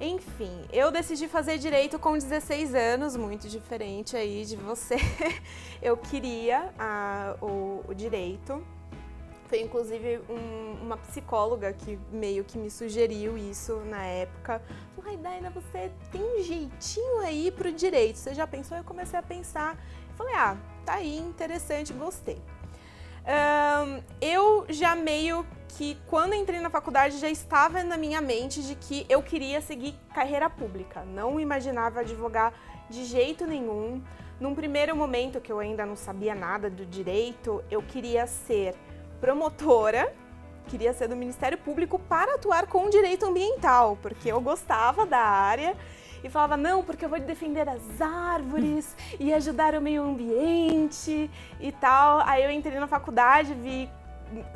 Enfim, 0.00 0.64
eu 0.72 0.90
decidi 0.90 1.28
fazer 1.28 1.58
direito 1.58 1.98
com 1.98 2.14
16 2.14 2.74
anos, 2.74 3.14
muito 3.14 3.50
diferente 3.50 4.16
aí 4.16 4.46
de 4.46 4.56
você. 4.56 4.96
Eu 5.82 5.94
queria 5.98 6.72
a, 6.78 7.36
o, 7.42 7.84
o, 7.86 7.94
direito. 7.94 8.66
Foi 9.46 9.60
inclusive 9.60 10.22
um, 10.30 10.82
uma 10.82 10.96
psicóloga 10.96 11.74
que 11.74 11.98
meio 12.10 12.44
que 12.44 12.56
me 12.56 12.70
sugeriu 12.70 13.36
isso 13.36 13.76
na 13.90 14.04
época. 14.04 14.62
Ai, 15.04 15.18
Daina, 15.18 15.50
você 15.50 15.92
tem 16.10 16.22
um 16.22 16.42
jeitinho 16.42 17.18
aí 17.18 17.50
pro 17.50 17.70
direito. 17.70 18.16
Você 18.16 18.32
já 18.32 18.46
pensou? 18.46 18.74
Eu 18.74 18.84
comecei 18.84 19.18
a 19.18 19.22
pensar. 19.22 19.78
Falei, 20.16 20.34
ah, 20.34 20.56
tá 20.86 20.94
aí, 20.94 21.18
interessante, 21.18 21.92
gostei. 21.92 22.40
Um, 23.26 24.02
eu 24.20 24.66
já 24.68 24.94
meio 24.94 25.44
que 25.76 25.98
quando 26.06 26.34
entrei 26.34 26.60
na 26.60 26.70
faculdade 26.70 27.18
já 27.18 27.28
estava 27.28 27.82
na 27.82 27.96
minha 27.96 28.20
mente 28.20 28.62
de 28.62 28.76
que 28.76 29.04
eu 29.08 29.20
queria 29.22 29.60
seguir 29.60 29.94
carreira 30.14 30.48
pública. 30.48 31.04
Não 31.04 31.40
imaginava 31.40 32.00
advogar 32.00 32.54
de 32.88 33.04
jeito 33.04 33.44
nenhum. 33.46 34.02
Num 34.38 34.54
primeiro 34.54 34.94
momento 34.94 35.40
que 35.40 35.50
eu 35.50 35.58
ainda 35.58 35.84
não 35.84 35.96
sabia 35.96 36.34
nada 36.34 36.70
do 36.70 36.86
direito, 36.86 37.64
eu 37.70 37.82
queria 37.82 38.26
ser 38.26 38.74
promotora, 39.20 40.14
queria 40.68 40.92
ser 40.92 41.08
do 41.08 41.16
Ministério 41.16 41.58
Público 41.58 41.98
para 41.98 42.34
atuar 42.34 42.66
com 42.66 42.88
direito 42.88 43.26
ambiental, 43.26 43.98
porque 44.00 44.30
eu 44.30 44.40
gostava 44.40 45.04
da 45.04 45.18
área 45.18 45.76
e 46.22 46.30
falava, 46.30 46.56
não, 46.56 46.82
porque 46.82 47.04
eu 47.04 47.08
vou 47.08 47.18
defender 47.20 47.68
as 47.68 48.00
árvores 48.00 48.96
e 49.18 49.32
ajudar 49.32 49.74
o 49.74 49.80
meio 49.80 50.02
ambiente 50.02 51.30
e 51.60 51.72
tal. 51.72 52.20
Aí 52.26 52.44
eu 52.44 52.50
entrei 52.50 52.78
na 52.78 52.86
faculdade, 52.86 53.54
vi 53.54 53.88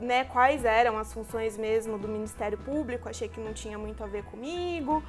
né, 0.00 0.24
quais 0.24 0.64
eram 0.64 0.98
as 0.98 1.12
funções 1.12 1.56
mesmo 1.56 1.98
do 1.98 2.08
Ministério 2.08 2.58
Público, 2.58 3.08
achei 3.08 3.28
que 3.28 3.40
não 3.40 3.52
tinha 3.52 3.78
muito 3.78 4.02
a 4.02 4.06
ver 4.06 4.24
comigo. 4.24 5.02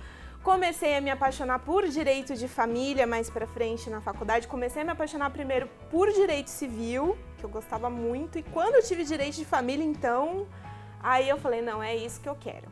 Comecei 0.43 0.95
a 0.95 1.01
me 1.01 1.11
apaixonar 1.11 1.59
por 1.59 1.87
direito 1.87 2.35
de 2.35 2.47
família 2.47 3.05
mais 3.05 3.29
para 3.29 3.45
frente 3.45 3.91
na 3.91 4.01
faculdade. 4.01 4.47
Comecei 4.47 4.81
a 4.81 4.85
me 4.85 4.91
apaixonar 4.91 5.29
primeiro 5.29 5.69
por 5.91 6.11
direito 6.11 6.49
civil, 6.49 7.15
que 7.37 7.43
eu 7.43 7.49
gostava 7.49 7.91
muito, 7.91 8.39
e 8.39 8.43
quando 8.43 8.75
eu 8.75 8.83
tive 8.83 9.03
direito 9.03 9.35
de 9.35 9.45
família, 9.45 9.85
então, 9.85 10.47
aí 10.99 11.29
eu 11.29 11.37
falei, 11.37 11.61
não, 11.61 11.81
é 11.81 11.95
isso 11.95 12.19
que 12.19 12.27
eu 12.27 12.35
quero. 12.35 12.67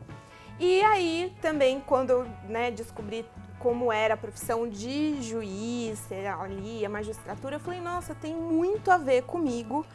E 0.58 0.82
aí 0.82 1.32
também 1.40 1.80
quando 1.80 2.10
eu 2.10 2.26
né, 2.48 2.70
descobri 2.72 3.24
como 3.60 3.92
era 3.92 4.14
a 4.14 4.16
profissão 4.16 4.68
de 4.68 5.22
juiz, 5.22 6.00
ali, 6.40 6.84
a 6.84 6.88
magistratura, 6.88 7.56
eu 7.56 7.60
falei, 7.60 7.80
nossa, 7.80 8.14
tem 8.14 8.34
muito 8.34 8.90
a 8.90 8.96
ver 8.96 9.22
comigo 9.22 9.86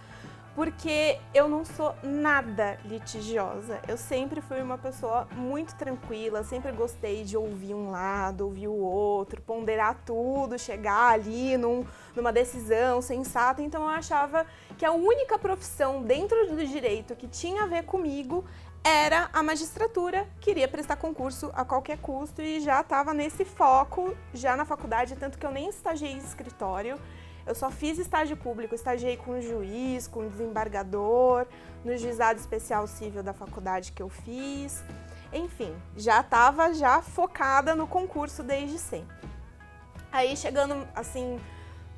porque 0.56 1.20
eu 1.34 1.50
não 1.50 1.66
sou 1.66 1.94
nada 2.02 2.80
litigiosa. 2.86 3.82
Eu 3.90 3.98
sempre 3.98 4.40
fui 4.40 4.62
uma 4.62 4.78
pessoa 4.78 5.28
muito 5.36 5.76
tranquila, 5.76 6.46
sempre 6.46 6.72
gostei 6.72 7.26
de 7.26 7.36
ouvir 7.36 7.74
um 7.74 7.92
lado, 7.92 8.46
ouvir 8.46 8.70
o 8.70 8.78
outro, 8.78 9.42
ponderar 9.42 10.00
tudo, 10.06 10.58
chegar 10.58 11.12
ali 11.12 11.58
num, 11.58 11.86
numa 12.16 12.32
decisão 12.32 13.02
sensata. 13.02 13.62
Então 13.62 13.82
eu 13.82 13.90
achava 13.90 14.46
que 14.78 14.86
a 14.86 14.94
única 14.94 15.38
profissão 15.38 16.02
dentro 16.02 16.48
do 16.48 16.66
direito 16.66 17.16
que 17.16 17.28
tinha 17.28 17.64
a 17.64 17.68
ver 17.68 17.84
comigo 17.84 18.46
era 18.86 19.32
a 19.34 19.42
magistratura, 19.42 20.28
queria 20.40 20.68
prestar 20.68 20.98
concurso 20.98 21.52
a 21.56 21.66
qualquer 21.66 21.98
custo 21.98 22.40
e 22.40 22.60
já 22.60 22.82
estava 22.82 23.16
nesse 23.16 23.44
foco 23.44 24.16
já 24.32 24.56
na 24.56 24.64
faculdade, 24.64 25.16
tanto 25.16 25.40
que 25.40 25.46
eu 25.46 25.50
nem 25.50 25.70
estagiei 25.70 26.12
em 26.12 26.20
escritório. 26.20 27.00
Eu 27.48 27.56
só 27.56 27.72
fiz 27.72 27.98
estágio 27.98 28.38
público, 28.38 28.76
estagiei 28.76 29.18
com 29.18 29.42
juiz, 29.42 30.08
com 30.08 30.28
desembargador, 30.28 31.48
no 31.84 31.98
juizado 31.98 32.40
especial 32.40 32.86
civil 32.86 33.24
da 33.24 33.34
faculdade 33.34 33.92
que 33.92 34.04
eu 34.04 34.10
fiz. 34.10 34.84
Enfim, 35.34 35.76
já 35.98 36.22
estava 36.22 36.72
já 36.72 37.02
focada 37.02 37.76
no 37.76 37.88
concurso 37.88 38.44
desde 38.44 38.78
sempre. 38.78 39.28
Aí 40.12 40.38
chegando 40.38 40.88
assim 40.96 41.40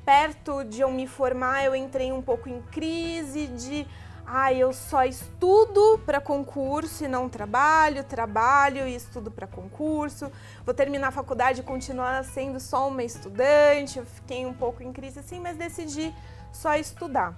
perto 0.06 0.64
de 0.64 0.80
eu 0.80 0.90
me 0.90 1.06
formar, 1.06 1.64
eu 1.64 1.76
entrei 1.76 2.12
um 2.12 2.22
pouco 2.22 2.48
em 2.48 2.62
crise 2.62 3.46
de 3.48 3.86
ah, 4.30 4.52
eu 4.52 4.74
só 4.74 5.04
estudo 5.04 5.98
para 6.04 6.20
concurso 6.20 7.02
e 7.02 7.08
não 7.08 7.30
trabalho, 7.30 8.04
trabalho 8.04 8.86
e 8.86 8.94
estudo 8.94 9.30
para 9.30 9.46
concurso. 9.46 10.30
Vou 10.66 10.74
terminar 10.74 11.08
a 11.08 11.10
faculdade 11.10 11.60
e 11.60 11.64
continuar 11.64 12.22
sendo 12.24 12.60
só 12.60 12.88
uma 12.88 13.02
estudante. 13.02 13.98
Eu 13.98 14.04
fiquei 14.04 14.44
um 14.44 14.52
pouco 14.52 14.82
em 14.82 14.92
crise 14.92 15.20
assim, 15.20 15.40
mas 15.40 15.56
decidi 15.56 16.14
só 16.52 16.74
estudar. 16.74 17.34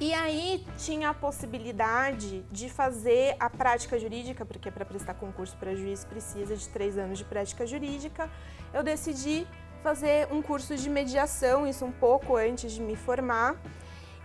E 0.00 0.12
aí 0.12 0.66
tinha 0.76 1.10
a 1.10 1.14
possibilidade 1.14 2.42
de 2.50 2.68
fazer 2.68 3.36
a 3.38 3.48
prática 3.48 3.96
jurídica, 3.96 4.44
porque 4.44 4.72
para 4.72 4.84
prestar 4.84 5.14
concurso 5.14 5.56
para 5.56 5.72
juiz 5.72 6.04
precisa 6.04 6.56
de 6.56 6.68
três 6.68 6.98
anos 6.98 7.16
de 7.16 7.24
prática 7.24 7.64
jurídica. 7.64 8.28
Eu 8.74 8.82
decidi 8.82 9.46
fazer 9.84 10.26
um 10.32 10.42
curso 10.42 10.76
de 10.76 10.90
mediação, 10.90 11.64
isso 11.64 11.84
um 11.84 11.92
pouco 11.92 12.36
antes 12.36 12.72
de 12.72 12.80
me 12.80 12.96
formar. 12.96 13.54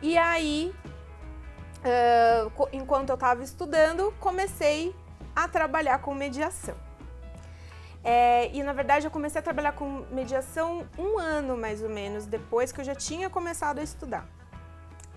E 0.01 0.17
aí 0.17 0.73
uh, 1.83 2.69
enquanto 2.71 3.09
eu 3.09 3.15
estava 3.15 3.43
estudando, 3.43 4.13
comecei 4.19 4.95
a 5.35 5.47
trabalhar 5.47 5.99
com 5.99 6.13
mediação. 6.13 6.75
É, 8.03 8.49
e 8.53 8.63
na 8.63 8.73
verdade 8.73 9.05
eu 9.05 9.11
comecei 9.11 9.39
a 9.39 9.41
trabalhar 9.41 9.73
com 9.73 10.05
mediação 10.11 10.87
um 10.97 11.19
ano 11.19 11.57
mais 11.57 11.81
ou 11.83 11.89
menos 11.89 12.25
depois 12.25 12.71
que 12.71 12.79
eu 12.79 12.85
já 12.85 12.95
tinha 12.95 13.29
começado 13.29 13.79
a 13.79 13.83
estudar. 13.83 14.25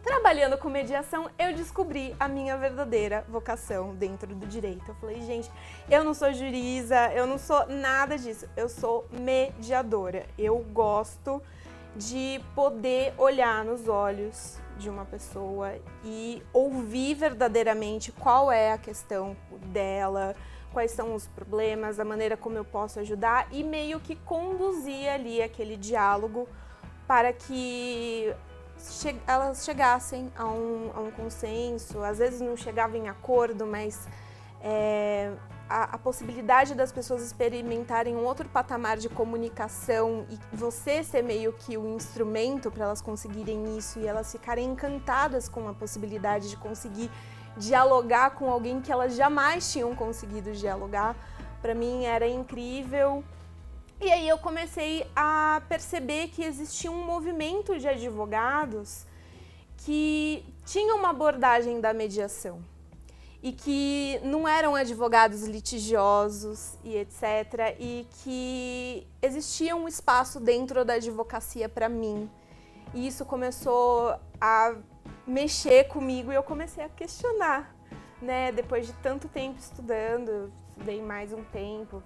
Trabalhando 0.03 0.57
com 0.57 0.71
mediação, 0.71 1.31
eu 1.39 1.55
descobri 1.55 2.17
a 2.19 2.27
minha 2.27 2.57
verdadeira 2.57 3.25
vocação 3.29 3.95
dentro 3.95 4.35
do 4.35 4.47
direito. 4.47 4.89
Eu 4.89 4.95
falei, 4.95 5.21
gente, 5.21 5.51
eu 5.91 6.03
não 6.03 6.15
sou 6.15 6.33
juíza, 6.33 7.13
eu 7.13 7.27
não 7.27 7.37
sou 7.37 7.67
nada 7.67 8.17
disso, 8.17 8.49
eu 8.57 8.69
sou 8.69 9.07
mediadora. 9.11 10.27
Eu 10.39 10.59
gosto 10.73 11.43
de 11.95 12.41
poder 12.55 13.13
olhar 13.19 13.63
nos 13.63 13.89
olhos 13.89 14.59
de 14.81 14.91
uma 14.91 15.05
pessoa 15.05 15.75
e 16.05 16.43
ouvir 16.53 17.15
verdadeiramente 17.15 18.11
qual 18.11 18.51
é 18.51 18.73
a 18.73 18.79
questão 18.79 19.37
dela, 19.67 20.35
quais 20.73 20.91
são 20.91 21.15
os 21.15 21.27
problemas, 21.29 22.01
a 22.01 22.05
maneira 22.05 22.37
como 22.37 22.57
eu 22.57 22.65
posso 22.65 22.99
ajudar 22.99 23.47
e 23.53 23.63
meio 23.63 24.01
que 24.01 24.17
conduzir 24.17 25.09
ali 25.09 25.43
aquele 25.43 25.77
diálogo 25.77 26.49
para 27.07 27.33
que 27.33 28.35
che 28.79 29.15
elas 29.27 29.65
chegassem 29.65 30.33
a 30.35 30.47
um, 30.47 30.91
a 30.95 31.01
um, 31.01 31.11
consenso. 31.11 32.03
Às 32.03 32.19
vezes 32.19 32.41
não 32.41 32.57
chegavam 32.57 32.97
em 32.97 33.09
acordo, 33.09 33.67
mas 33.67 34.09
é, 34.63 35.33
a, 35.71 35.85
a, 35.95 35.99
possibilidade 35.99 36.75
das 36.75 36.91
pessoas 36.91 37.23
experimentarem 37.23 38.17
um 38.17 38.25
outro 38.25 38.49
patamar 38.49 38.97
de 38.97 39.09
comunicação 39.09 40.27
e 40.29 40.37
você 40.53 41.05
ser 41.05 41.23
meio 41.23 41.53
que 41.53 41.79
o 41.79 41.95
instrumento 41.95 42.73
para 42.73 42.87
elas 42.87 43.01
conseguirem 43.01 43.79
isso 43.79 44.01
e 44.01 44.07
elas 44.07 44.33
ficarem 44.33 44.69
encantadas 44.69 45.49
com 45.49 45.69
a 45.69 45.73
possibilidade 45.73 46.51
de 46.51 46.57
conseguir 46.57 47.09
dialogar 47.57 48.31
com 48.31 48.51
alguém 48.51 48.81
que 48.81 48.91
elas 48.91 49.15
jamais 49.15 49.73
tinham 49.73 49.95
conseguido 49.95 50.51
dialogar, 50.51 51.15
para 51.63 51.73
mim 51.73 52.05
era 52.05 52.27
incrível. 52.27 53.23
E 54.01 54.11
aí 54.11 54.29
eu 54.29 54.39
comecei 54.39 55.07
a 55.15 55.63
perceber 55.69 56.29
que 56.29 56.43
existia 56.43 56.91
um 56.91 57.05
movimento 57.05 57.79
de 57.79 57.87
advogados 57.87 59.07
que 59.77 60.45
tinha 60.67 60.97
uma 60.97 61.11
abordagem 61.11 61.81
da 61.81 61.95
mediação 61.95 62.61
e 63.43 63.53
que 63.53 64.21
não 64.23 64.47
eram 64.47 64.75
advogados 64.75 65.45
litigiosos 65.45 66.77
e 66.85 66.97
etc. 66.97 67.77
E 67.79 68.07
que 68.23 69.07
existia 69.23 69.75
um 69.75 69.89
espaço 69.89 70.39
dentro 70.39 70.85
da 70.85 70.95
advocacia 70.95 71.69
para 71.69 71.89
mim. 71.89 72.31
E 72.93 73.07
isso 73.07 73.25
começou 73.25 74.15
a 74.41 74.75
mexer 75.27 75.85
comigo 75.85 76.33
e 76.33 76.35
eu 76.35 76.43
comecei 76.43 76.85
a 76.85 76.89
questionar, 76.89 77.75
né? 78.21 78.53
Depois 78.53 78.87
de 78.87 78.93
tanto 78.95 79.29
tempo 79.29 79.59
estudando, 79.59 80.53
estudei 80.69 81.01
mais 81.01 81.33
um 81.33 81.43
tempo, 81.45 82.03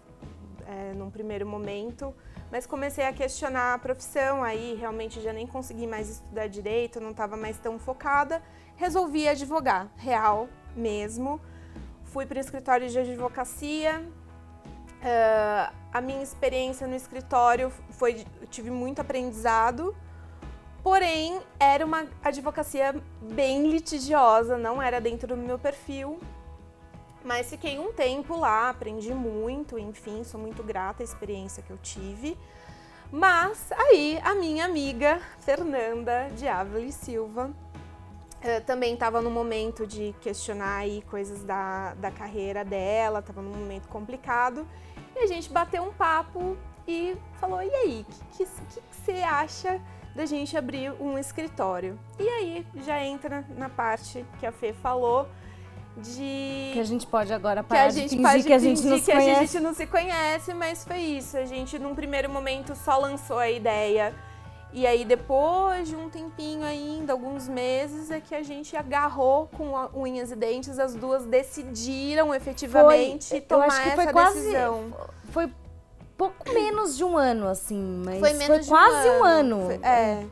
é, 0.66 0.92
num 0.92 1.10
primeiro 1.10 1.46
momento, 1.46 2.14
mas 2.50 2.66
comecei 2.66 3.06
a 3.06 3.12
questionar 3.12 3.74
a 3.74 3.78
profissão, 3.78 4.42
aí 4.42 4.76
realmente 4.78 5.20
já 5.20 5.32
nem 5.32 5.46
consegui 5.46 5.86
mais 5.86 6.08
estudar 6.08 6.48
direito, 6.48 7.00
não 7.00 7.10
estava 7.10 7.36
mais 7.36 7.58
tão 7.58 7.78
focada, 7.78 8.42
resolvi 8.76 9.26
advogar, 9.26 9.90
real, 9.96 10.48
mesmo. 10.76 11.40
Fui 12.04 12.26
para 12.26 12.38
o 12.38 12.40
escritório 12.40 12.88
de 12.88 12.98
advocacia. 12.98 14.00
Uh, 15.00 15.74
a 15.92 16.00
minha 16.00 16.22
experiência 16.22 16.86
no 16.86 16.94
escritório 16.94 17.70
foi, 17.90 18.24
tive 18.50 18.70
muito 18.70 19.00
aprendizado, 19.00 19.94
porém 20.82 21.40
era 21.60 21.84
uma 21.84 22.06
advocacia 22.22 22.94
bem 23.20 23.70
litigiosa, 23.70 24.56
não 24.56 24.82
era 24.82 25.00
dentro 25.00 25.28
do 25.28 25.36
meu 25.36 25.58
perfil. 25.58 26.18
Mas 27.24 27.48
fiquei 27.50 27.78
um 27.78 27.92
tempo 27.92 28.36
lá, 28.36 28.70
aprendi 28.70 29.12
muito, 29.14 29.78
enfim, 29.78 30.24
sou 30.24 30.38
muito 30.38 30.62
grata 30.62 31.02
à 31.02 31.04
experiência 31.04 31.62
que 31.62 31.70
eu 31.70 31.78
tive. 31.78 32.36
Mas 33.10 33.70
aí 33.72 34.18
a 34.24 34.34
minha 34.34 34.64
amiga 34.64 35.20
Fernanda 35.40 36.28
de 36.36 36.48
Ávila 36.48 36.80
e 36.80 36.92
Silva 36.92 37.50
Uh, 38.44 38.62
também 38.66 38.92
estava 38.92 39.22
no 39.22 39.30
momento 39.30 39.86
de 39.86 40.14
questionar 40.20 40.76
aí 40.76 41.00
coisas 41.08 41.42
da, 41.44 41.94
da 41.94 42.10
carreira 42.10 42.62
dela, 42.62 43.20
estava 43.20 43.40
num 43.40 43.54
momento 43.54 43.88
complicado. 43.88 44.68
E 45.16 45.20
a 45.20 45.26
gente 45.26 45.50
bateu 45.50 45.82
um 45.82 45.92
papo 45.92 46.54
e 46.86 47.16
falou: 47.40 47.62
e 47.62 47.74
aí, 47.74 48.06
o 48.06 48.36
que, 48.36 48.44
que, 48.44 48.44
que, 48.44 48.82
você 48.90 49.22
acha 49.22 49.80
da 50.14 50.26
gente 50.26 50.58
abrir 50.58 50.92
um 51.00 51.18
escritório? 51.18 51.98
E 52.18 52.28
aí 52.28 52.66
já 52.84 53.02
entra 53.02 53.46
na 53.56 53.70
parte 53.70 54.26
que 54.38 54.44
a 54.44 54.52
Fê 54.52 54.74
falou 54.74 55.26
de. 55.96 56.70
Que 56.74 56.80
a 56.80 56.84
gente 56.84 57.06
pode 57.06 57.32
agora 57.32 57.62
parar 57.62 57.80
que 57.80 57.86
a 57.86 57.90
gente 57.90 58.16
de 58.16 58.22
fingir 58.22 58.44
que 58.44 58.52
a 58.52 58.58
gente 58.58 58.82
não 58.84 58.98
se 58.98 59.04
que 59.04 59.12
conhece. 59.12 59.30
a 59.30 59.40
gente 59.40 59.60
não 59.60 59.74
se 59.74 59.86
conhece, 59.86 60.52
mas 60.52 60.84
foi 60.84 60.98
isso. 60.98 61.36
A 61.38 61.46
gente, 61.46 61.78
num 61.78 61.94
primeiro 61.94 62.28
momento, 62.28 62.76
só 62.76 62.98
lançou 62.98 63.38
a 63.38 63.50
ideia 63.50 64.14
e 64.74 64.88
aí, 64.88 65.04
depois 65.04 65.88
de 65.88 65.94
um 65.94 66.10
tempinho 66.10 66.64
ainda, 66.64 67.12
alguns 67.12 67.46
meses, 67.46 68.10
é 68.10 68.20
que 68.20 68.34
a 68.34 68.42
gente 68.42 68.76
agarrou 68.76 69.46
com 69.46 69.72
unhas 69.94 70.32
e 70.32 70.36
dentes, 70.36 70.80
as 70.80 70.96
duas 70.96 71.24
decidiram 71.24 72.34
efetivamente 72.34 73.28
foi, 73.28 73.40
tomar 73.40 73.66
essa 73.66 73.94
foi 73.94 74.12
quase, 74.12 74.40
decisão. 74.40 74.92
Foi 75.30 75.48
pouco 76.18 76.52
menos 76.52 76.96
de 76.96 77.04
um 77.04 77.16
ano, 77.16 77.46
assim, 77.46 78.02
mas 78.04 78.18
foi, 78.18 78.34
foi 78.34 78.64
quase 78.64 79.10
um 79.10 79.24
ano. 79.24 79.56
Um 79.56 79.60
ano. 79.60 79.66
Foi, 79.66 79.80
é. 79.88 80.26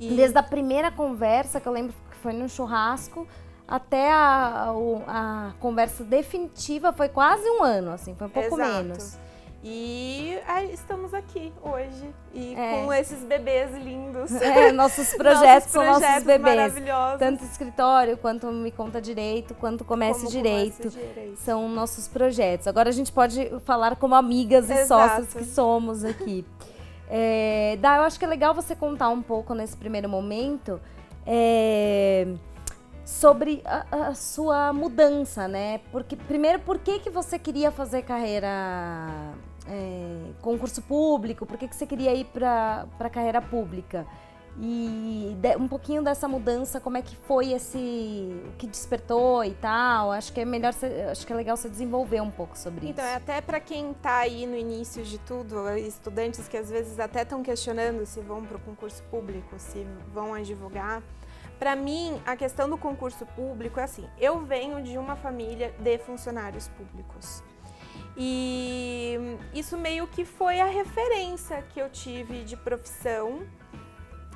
E... 0.00 0.14
Desde 0.14 0.38
a 0.38 0.42
primeira 0.42 0.90
conversa, 0.90 1.60
que 1.60 1.68
eu 1.68 1.72
lembro 1.72 1.94
que 2.10 2.16
foi 2.16 2.32
no 2.32 2.48
churrasco, 2.48 3.28
até 3.68 4.10
a, 4.10 4.72
a, 5.06 5.48
a 5.48 5.52
conversa 5.60 6.02
definitiva 6.02 6.94
foi 6.94 7.10
quase 7.10 7.46
um 7.50 7.62
ano, 7.62 7.92
assim, 7.92 8.14
foi 8.14 8.26
um 8.26 8.30
pouco 8.30 8.54
Exato. 8.54 8.72
menos. 8.72 9.18
E 9.64 10.38
aí, 10.46 10.72
estamos 10.72 11.12
aqui 11.12 11.52
hoje 11.62 12.14
e 12.32 12.54
é. 12.54 12.84
com 12.84 12.92
esses 12.92 13.24
bebês 13.24 13.72
lindos. 13.74 14.30
É, 14.40 14.70
nossos 14.70 15.14
projetos, 15.14 15.14
nossos 15.14 15.16
projetos 15.16 15.72
são 15.72 15.84
nossos 15.84 16.24
bebês. 16.24 16.56
Maravilhosos. 16.56 17.18
Tanto 17.18 17.44
escritório, 17.44 18.16
quanto 18.16 18.46
Me 18.48 18.70
Conta 18.70 19.00
Direito, 19.00 19.54
quanto 19.54 19.84
Comece 19.84 20.28
Direito. 20.28 20.88
Direito. 20.88 21.36
São 21.38 21.68
nossos 21.68 22.06
projetos. 22.06 22.66
Agora 22.66 22.90
a 22.90 22.92
gente 22.92 23.10
pode 23.10 23.50
falar 23.64 23.96
como 23.96 24.14
amigas 24.14 24.70
e 24.70 24.86
sócias 24.86 25.32
que 25.32 25.44
somos 25.44 26.04
aqui. 26.04 26.44
É, 27.08 27.76
Dá, 27.80 27.96
eu 27.96 28.02
acho 28.02 28.18
que 28.18 28.24
é 28.24 28.28
legal 28.28 28.54
você 28.54 28.74
contar 28.74 29.08
um 29.08 29.22
pouco 29.22 29.54
nesse 29.54 29.76
primeiro 29.76 30.08
momento. 30.08 30.80
É, 31.26 32.26
sobre 33.06 33.62
a, 33.64 34.08
a, 34.08 34.14
sua 34.14 34.72
mudança, 34.72 35.46
né? 35.46 35.80
Porque 35.92 36.16
primeiro, 36.16 36.58
por 36.58 36.78
que 36.78 36.98
que 36.98 37.08
você 37.08 37.38
queria 37.38 37.70
fazer 37.70 38.02
carreira 38.02 38.48
é, 39.68 40.32
concurso 40.42 40.82
público? 40.82 41.46
Por 41.46 41.56
que 41.56 41.68
que 41.68 41.76
você 41.76 41.86
queria 41.86 42.12
ir 42.12 42.24
para 42.24 42.86
para 42.98 43.08
carreira 43.08 43.40
pública? 43.40 44.04
E 44.58 45.36
de, 45.38 45.54
um 45.56 45.68
pouquinho 45.68 46.02
dessa 46.02 46.26
mudança, 46.26 46.80
como 46.80 46.96
é 46.96 47.02
que 47.02 47.14
foi 47.14 47.52
esse 47.52 47.78
o 48.48 48.52
que 48.56 48.66
despertou 48.66 49.44
e 49.44 49.52
tal? 49.52 50.10
Acho 50.10 50.32
que 50.32 50.40
é 50.40 50.44
melhor, 50.44 50.72
acho 51.10 51.26
que 51.26 51.32
é 51.32 51.36
legal 51.36 51.56
você 51.56 51.68
desenvolver 51.68 52.20
um 52.22 52.30
pouco 52.30 52.58
sobre 52.58 52.88
então, 52.88 53.04
isso. 53.04 53.14
Então, 53.14 53.34
até 53.34 53.40
para 53.40 53.60
quem 53.60 53.92
está 53.92 54.16
aí 54.16 54.46
no 54.46 54.56
início 54.56 55.04
de 55.04 55.18
tudo, 55.18 55.68
estudantes 55.76 56.48
que 56.48 56.56
às 56.56 56.70
vezes 56.70 56.98
até 56.98 57.22
estão 57.22 57.42
questionando 57.42 58.04
se 58.04 58.20
vão 58.20 58.44
para 58.44 58.56
o 58.56 58.60
concurso 58.60 59.02
público, 59.04 59.56
se 59.58 59.86
vão 60.12 60.34
advogar. 60.34 61.02
Para 61.58 61.74
mim, 61.74 62.20
a 62.26 62.36
questão 62.36 62.68
do 62.68 62.76
concurso 62.76 63.24
público 63.26 63.80
é 63.80 63.84
assim: 63.84 64.06
eu 64.18 64.40
venho 64.44 64.82
de 64.82 64.98
uma 64.98 65.16
família 65.16 65.74
de 65.78 65.98
funcionários 65.98 66.68
públicos. 66.68 67.42
E 68.16 69.38
isso 69.52 69.76
meio 69.76 70.06
que 70.06 70.24
foi 70.24 70.60
a 70.60 70.66
referência 70.66 71.62
que 71.62 71.80
eu 71.80 71.90
tive 71.90 72.44
de 72.44 72.56
profissão 72.56 73.46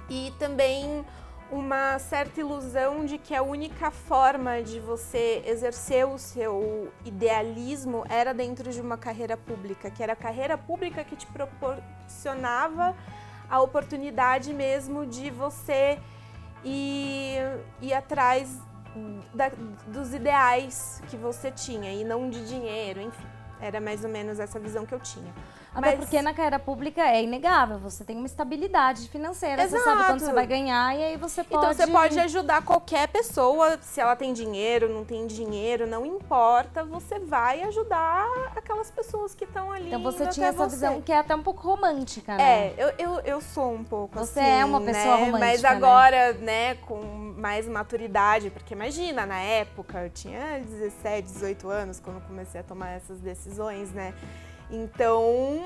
e 0.09 0.33
também 0.39 1.05
uma 1.51 1.99
certa 1.99 2.41
ilusão 2.41 3.05
de 3.05 3.19
que 3.19 3.35
a 3.35 3.43
única 3.43 3.91
forma 3.91 4.63
de 4.63 4.79
você 4.79 5.43
exercer 5.47 6.07
o 6.07 6.17
seu 6.17 6.93
idealismo 7.05 8.05
era 8.09 8.33
dentro 8.33 8.71
de 8.71 8.81
uma 8.81 8.97
carreira 8.97 9.37
pública, 9.37 9.91
que 9.91 10.03
era 10.03 10.13
a 10.13 10.17
carreira 10.17 10.57
pública 10.57 11.03
que 11.03 11.17
te 11.17 11.27
proporcionava 11.27 12.95
a 13.49 13.61
oportunidade 13.61 14.55
mesmo 14.55 15.05
de 15.05 15.31
você 15.31 15.99
e 16.65 17.37
ir 17.81 17.95
atrás 17.95 18.59
da, 19.35 19.51
dos 19.87 20.13
ideais 20.13 21.03
que 21.09 21.17
você 21.17 21.51
tinha 21.51 21.93
e 21.93 22.05
não 22.05 22.29
de 22.29 22.47
dinheiro, 22.47 23.01
enfim. 23.01 23.27
Era 23.61 23.81
mais 23.81 24.05
ou 24.05 24.11
menos 24.11 24.41
essa 24.41 24.59
visão 24.59 24.87
que 24.87 24.95
eu 24.95 25.01
tinha. 25.01 25.33
Até 25.75 25.91
Mas... 25.91 26.01
porque 26.01 26.21
na 26.21 26.35
carreira 26.35 26.59
pública 26.59 27.01
é 27.03 27.23
inegável, 27.23 27.79
você 27.79 28.05
tem 28.05 28.17
uma 28.17 28.27
estabilidade 28.27 29.09
financeira, 29.09 29.63
Exato. 29.63 29.83
você 29.83 29.91
sabe 29.91 30.05
quando 30.05 30.21
você 30.21 30.33
vai 30.33 30.47
ganhar 30.47 30.97
e 30.97 31.05
aí 31.05 31.17
você 31.17 31.45
pode... 31.45 31.65
Então 31.65 31.75
você 31.75 31.91
pode 31.91 32.19
ajudar 32.19 32.63
qualquer 32.63 33.09
pessoa, 33.09 33.79
se 33.81 34.01
ela 34.01 34.17
tem 34.17 34.33
dinheiro, 34.33 34.89
não 34.89 35.05
tem 35.05 35.27
dinheiro, 35.27 35.87
não 35.87 36.05
importa, 36.05 36.85
você 36.85 37.19
vai 37.19 37.63
ajudar 37.63 38.27
aquelas 38.57 38.91
pessoas 38.91 39.35
que 39.35 39.45
estão 39.45 39.71
ali 39.71 39.89
Então 39.89 40.03
você 40.03 40.27
tinha 40.27 40.49
essa 40.49 40.69
você. 40.69 40.77
visão 40.77 41.01
que 41.01 41.13
é 41.13 41.19
até 41.19 41.35
um 41.35 41.43
pouco 41.43 41.63
romântica, 41.63 42.37
né? 42.37 42.43
É, 42.43 42.75
eu, 42.77 42.93
eu, 42.99 43.21
eu 43.21 43.41
sou 43.41 43.73
um 43.73 43.85
pouco 43.85 44.19
você 44.19 44.41
assim, 44.41 44.51
é 44.51 44.65
uma 44.65 44.81
pessoa 44.81 45.17
né? 45.17 45.25
romântica, 45.25 45.39
Mas 45.39 45.65
agora, 45.65 46.33
né? 46.35 46.51
né, 46.51 46.75
com 46.75 47.01
mais 47.37 47.69
maturidade, 47.69 48.51
porque 48.51 48.75
imagina, 48.75 49.25
na 49.25 49.39
época, 49.41 50.03
eu 50.03 50.11
tinha 50.11 50.61
17, 50.61 51.23
18 51.29 51.69
anos 51.69 52.01
quando 52.01 52.21
comecei 52.27 52.61
a 52.61 52.65
tomar 52.65 52.91
essas 52.91 53.21
decisões, 53.21 53.93
né? 53.93 54.13
Então, 54.71 55.61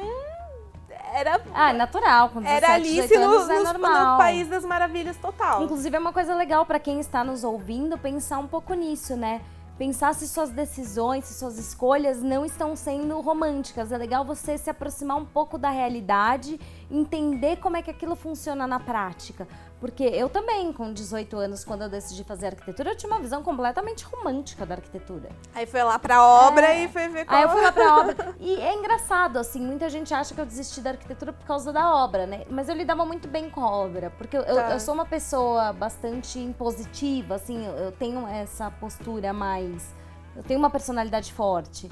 era. 1.15 1.41
Ah, 1.55 1.71
é 1.71 1.73
natural. 1.73 2.31
Com 2.31 2.41
17, 2.41 2.65
era 2.65 2.75
Alice 2.75 3.15
no, 3.17 3.51
é 3.53 3.61
normal. 3.61 4.13
no 4.13 4.19
País 4.19 4.49
das 4.49 4.65
Maravilhas 4.65 5.17
total. 5.17 5.63
Inclusive, 5.63 5.97
é 5.97 5.99
uma 5.99 6.13
coisa 6.13 6.35
legal 6.35 6.67
para 6.67 6.79
quem 6.81 6.99
está 6.99 7.23
nos 7.23 7.45
ouvindo 7.45 7.97
pensar 7.97 8.39
um 8.39 8.47
pouco 8.49 8.75
nisso, 8.75 9.17
né? 9.17 9.41
Pensar 9.79 10.15
se 10.15 10.29
suas 10.29 10.51
decisões, 10.51 11.25
se 11.25 11.35
suas 11.35 11.59
escolhas 11.59 12.23
não 12.23 12.45
estão 12.45 12.77
sendo 12.77 13.21
românticas. 13.21 13.91
É 13.91 13.99
legal 13.99 14.25
você 14.25 14.57
se 14.57 14.71
aproximar 14.71 15.17
um 15.17 15.25
pouco 15.25 15.59
da 15.59 15.71
realidade, 15.71 16.61
entender 16.91 17.57
como 17.57 17.77
é 17.77 17.83
que 17.83 17.91
aquilo 17.91 18.17
funciona 18.17 18.67
na 18.67 18.79
prática. 18.79 19.47
Porque 19.85 20.05
eu 20.05 20.31
também, 20.31 20.73
com 20.73 20.93
18 20.93 21.37
anos, 21.37 21.63
quando 21.63 21.83
eu 21.83 21.91
decidi 21.91 22.25
fazer 22.25 22.47
arquitetura, 22.47 22.93
eu 22.93 22.97
tinha 22.97 23.13
uma 23.13 23.21
visão 23.21 23.43
completamente 23.43 24.03
romântica 24.05 24.65
da 24.65 24.77
arquitetura. 24.77 25.29
Aí 25.55 25.67
foi 25.67 25.83
lá 25.83 25.99
pra 25.99 26.25
obra 26.25 26.69
é. 26.69 26.85
e 26.85 26.89
foi 26.89 27.07
ver 27.09 27.27
qual... 27.27 27.37
Aí 27.37 27.45
eu 27.45 27.51
fui 27.51 27.61
lá 27.61 27.71
pra 27.73 28.01
obra. 28.01 28.35
E 28.41 28.55
é 28.57 28.75
engraçado, 28.75 29.39
assim, 29.39 29.61
muita 29.61 29.91
gente 29.91 30.15
acha 30.15 30.35
que 30.35 30.41
eu 30.41 30.47
desisti 30.47 30.81
da 30.81 30.91
arquitetura 30.91 31.35
por 31.35 31.45
causa 31.45 31.71
da 31.71 31.95
obra, 31.95 32.27
né? 32.27 32.47
Mas 32.49 32.71
eu 32.71 32.75
lidava 32.75 33.05
muito 33.05 33.29
bem 33.29 33.51
com 33.51 33.61
a 33.61 33.71
obra, 33.71 34.11
porque 34.17 34.39
eu, 34.39 34.45
tá. 34.45 34.51
eu, 34.51 34.59
eu 34.71 34.81
sou 34.81 34.95
uma 34.95 35.05
pessoa 35.05 35.73
bastante 35.75 36.39
impositiva, 36.39 37.35
assim, 37.35 37.67
eu 37.67 37.93
tenho 37.93 38.27
essa 38.27 38.71
postura 38.71 39.35
mais... 39.35 39.95
Eu 40.35 40.43
tenho 40.43 40.59
uma 40.59 40.71
personalidade 40.71 41.31
forte. 41.33 41.91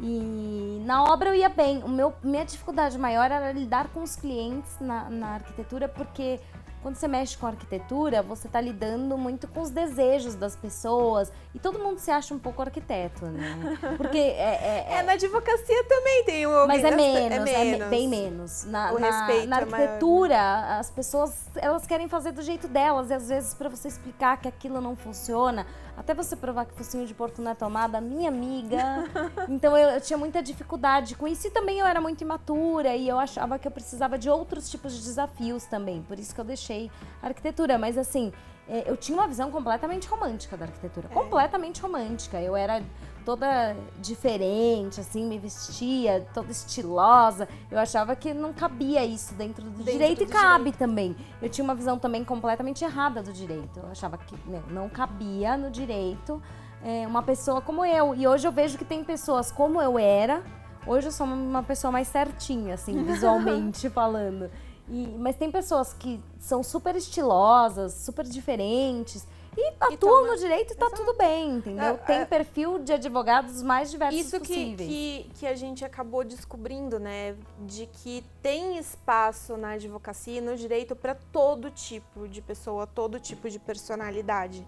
E 0.00 0.82
na 0.84 1.04
obra 1.04 1.30
eu 1.30 1.34
ia 1.34 1.48
bem. 1.48 1.82
O 1.82 1.88
meu, 1.88 2.12
minha 2.22 2.44
dificuldade 2.44 2.98
maior 2.98 3.30
era 3.30 3.52
lidar 3.52 3.88
com 3.88 4.02
os 4.02 4.16
clientes 4.16 4.78
na, 4.80 5.08
na 5.10 5.28
arquitetura, 5.34 5.88
porque 5.88 6.40
quando 6.82 6.96
você 6.96 7.06
mexe 7.06 7.38
com 7.38 7.46
arquitetura, 7.46 8.22
você 8.22 8.48
está 8.48 8.60
lidando 8.60 9.16
muito 9.16 9.46
com 9.46 9.60
os 9.60 9.70
desejos 9.70 10.34
das 10.34 10.56
pessoas 10.56 11.32
e 11.54 11.58
todo 11.58 11.78
mundo 11.78 11.98
se 11.98 12.10
acha 12.10 12.34
um 12.34 12.40
pouco 12.40 12.60
arquiteto, 12.60 13.24
né? 13.26 13.78
Porque 13.96 14.18
é, 14.18 14.32
é, 14.32 14.86
é... 14.88 14.94
é 14.98 15.02
na 15.04 15.12
advocacia 15.12 15.84
também 15.84 16.24
tem 16.24 16.46
o 16.46 16.66
mas 16.66 16.82
é 16.82 16.90
menos, 16.90 17.48
é, 17.50 17.64
menos. 17.64 17.86
é 17.86 17.88
bem 17.88 18.08
menos. 18.08 18.64
Na, 18.64 18.92
o 18.92 18.98
na, 18.98 19.06
respeito 19.06 19.48
na 19.48 19.56
arquitetura, 19.58 20.34
maior. 20.34 20.80
as 20.80 20.90
pessoas 20.90 21.48
elas 21.54 21.86
querem 21.86 22.08
fazer 22.08 22.32
do 22.32 22.42
jeito 22.42 22.66
delas 22.66 23.10
e 23.10 23.14
às 23.14 23.28
vezes 23.28 23.54
para 23.54 23.68
você 23.68 23.86
explicar 23.86 24.38
que 24.38 24.48
aquilo 24.48 24.80
não 24.80 24.96
funciona, 24.96 25.64
até 25.96 26.14
você 26.14 26.34
provar 26.34 26.64
que 26.64 26.74
focinho 26.74 27.06
de 27.06 27.14
porco 27.14 27.40
não 27.40 27.52
é 27.52 27.54
tomada, 27.54 28.00
minha 28.00 28.28
amiga. 28.28 29.04
então 29.48 29.76
eu, 29.76 29.90
eu 29.90 30.00
tinha 30.00 30.18
muita 30.18 30.42
dificuldade 30.42 31.14
com 31.14 31.28
isso 31.28 31.46
e 31.46 31.50
também 31.50 31.78
eu 31.78 31.86
era 31.86 32.00
muito 32.00 32.22
imatura 32.22 32.96
e 32.96 33.08
eu 33.08 33.18
achava 33.18 33.58
que 33.58 33.68
eu 33.68 33.72
precisava 33.72 34.18
de 34.18 34.28
outros 34.28 34.68
tipos 34.70 34.92
de 34.94 35.02
desafios 35.02 35.64
também. 35.64 36.02
Por 36.02 36.18
isso 36.18 36.34
que 36.34 36.40
eu 36.40 36.44
deixei 36.44 36.72
achei 36.72 36.90
arquitetura, 37.20 37.78
mas 37.78 37.98
assim, 37.98 38.32
é, 38.68 38.88
eu 38.88 38.96
tinha 38.96 39.16
uma 39.16 39.26
visão 39.26 39.50
completamente 39.50 40.08
romântica 40.08 40.56
da 40.56 40.64
arquitetura. 40.64 41.08
É. 41.10 41.14
Completamente 41.14 41.80
romântica. 41.80 42.40
Eu 42.40 42.56
era 42.56 42.82
toda 43.24 43.76
diferente, 44.00 45.00
assim, 45.00 45.24
me 45.26 45.38
vestia 45.38 46.26
toda 46.34 46.50
estilosa. 46.50 47.48
Eu 47.70 47.78
achava 47.78 48.14
que 48.14 48.34
não 48.34 48.52
cabia 48.52 49.04
isso 49.04 49.34
dentro 49.34 49.64
do 49.64 49.70
dentro 49.70 49.92
direito 49.92 50.18
do 50.18 50.24
e 50.24 50.26
cabe 50.26 50.58
direito. 50.64 50.78
também. 50.78 51.16
Eu 51.40 51.48
tinha 51.48 51.64
uma 51.64 51.74
visão 51.74 51.98
também 51.98 52.24
completamente 52.24 52.84
errada 52.84 53.22
do 53.22 53.32
direito. 53.32 53.80
Eu 53.80 53.88
achava 53.90 54.18
que 54.18 54.36
meu, 54.46 54.62
não 54.68 54.88
cabia 54.88 55.56
no 55.56 55.70
direito 55.70 56.42
é, 56.84 57.06
uma 57.06 57.22
pessoa 57.22 57.60
como 57.60 57.84
eu. 57.84 58.14
E 58.14 58.26
hoje 58.26 58.46
eu 58.46 58.52
vejo 58.52 58.76
que 58.76 58.84
tem 58.84 59.04
pessoas 59.04 59.50
como 59.50 59.80
eu 59.80 59.98
era. 59.98 60.42
Hoje 60.86 61.08
eu 61.08 61.12
sou 61.12 61.26
uma 61.26 61.62
pessoa 61.62 61.92
mais 61.92 62.08
certinha, 62.08 62.74
assim, 62.74 63.02
visualmente 63.04 63.88
falando. 63.88 64.50
E, 64.88 65.06
mas 65.18 65.36
tem 65.36 65.50
pessoas 65.50 65.92
que 65.92 66.20
são 66.38 66.62
super 66.62 66.96
estilosas, 66.96 67.94
super 67.94 68.24
diferentes. 68.24 69.26
E 69.56 69.72
atuam 69.80 70.26
no 70.26 70.36
direito 70.36 70.72
e 70.72 70.76
tá 70.76 70.86
Exato. 70.86 71.04
tudo 71.04 71.16
bem, 71.16 71.56
entendeu? 71.56 71.84
É, 71.84 71.96
Tem 71.98 72.20
é... 72.20 72.24
perfil 72.24 72.78
de 72.78 72.92
advogados 72.92 73.62
mais 73.62 73.90
diversos 73.90 74.20
Isso 74.20 74.38
possíveis. 74.38 74.80
Isso 74.80 74.88
que, 74.88 75.30
que, 75.34 75.40
que 75.40 75.46
a 75.46 75.54
gente 75.54 75.84
acabou 75.84 76.24
descobrindo, 76.24 76.98
né? 76.98 77.36
De 77.60 77.86
que 77.86 78.24
tem 78.40 78.78
espaço 78.78 79.56
na 79.56 79.72
advocacia 79.72 80.38
e 80.38 80.40
no 80.40 80.56
direito 80.56 80.96
para 80.96 81.14
todo 81.14 81.70
tipo 81.70 82.26
de 82.26 82.40
pessoa, 82.40 82.86
todo 82.86 83.20
tipo 83.20 83.50
de 83.50 83.58
personalidade. 83.58 84.66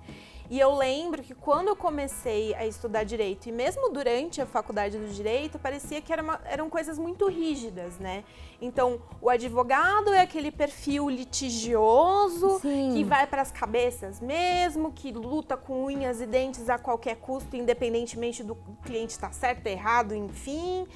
E 0.51 0.61
eu 0.61 0.75
lembro 0.75 1.23
que 1.23 1.35
quando 1.35 1.69
eu 1.69 1.77
comecei 1.77 2.55
a 2.55 2.67
estudar 2.67 3.05
direito, 3.05 3.49
e 3.49 3.53
mesmo 3.53 3.91
durante 3.91 4.43
a 4.43 4.47
faculdade 4.47 4.99
do 4.99 5.09
direito, 5.09 5.59
parecia 5.59 6.03
que 6.03 6.13
era 6.13 6.23
uma, 6.23 6.41
eram 6.45 6.69
coisas 6.69 6.99
muito 6.99 7.27
rígidas, 7.29 7.99
né? 7.99 8.25
Então, 8.61 9.01
o 9.23 9.31
advogado 9.31 10.13
é 10.13 10.21
aquele 10.21 10.51
perfil 10.51 11.09
litigioso, 11.09 12.61
Sim. 12.61 12.93
que 12.95 13.05
vai 13.05 13.27
para 13.27 13.43
as 13.43 13.51
cabeças 13.51 14.21
mesmo, 14.21 14.93
que 14.93 15.13
luta 15.13 15.57
com 15.57 15.85
unhas 15.85 16.21
e 16.21 16.27
dentes 16.27 16.69
a 16.69 16.79
qualquer 16.79 17.17
custo, 17.17 17.57
independentemente 17.57 18.43
do 18.43 18.55
cliente 18.85 19.13
estar 19.13 19.29
tá 19.29 19.33
certo, 19.33 19.67
errado, 19.67 20.15
enfim 20.15 20.87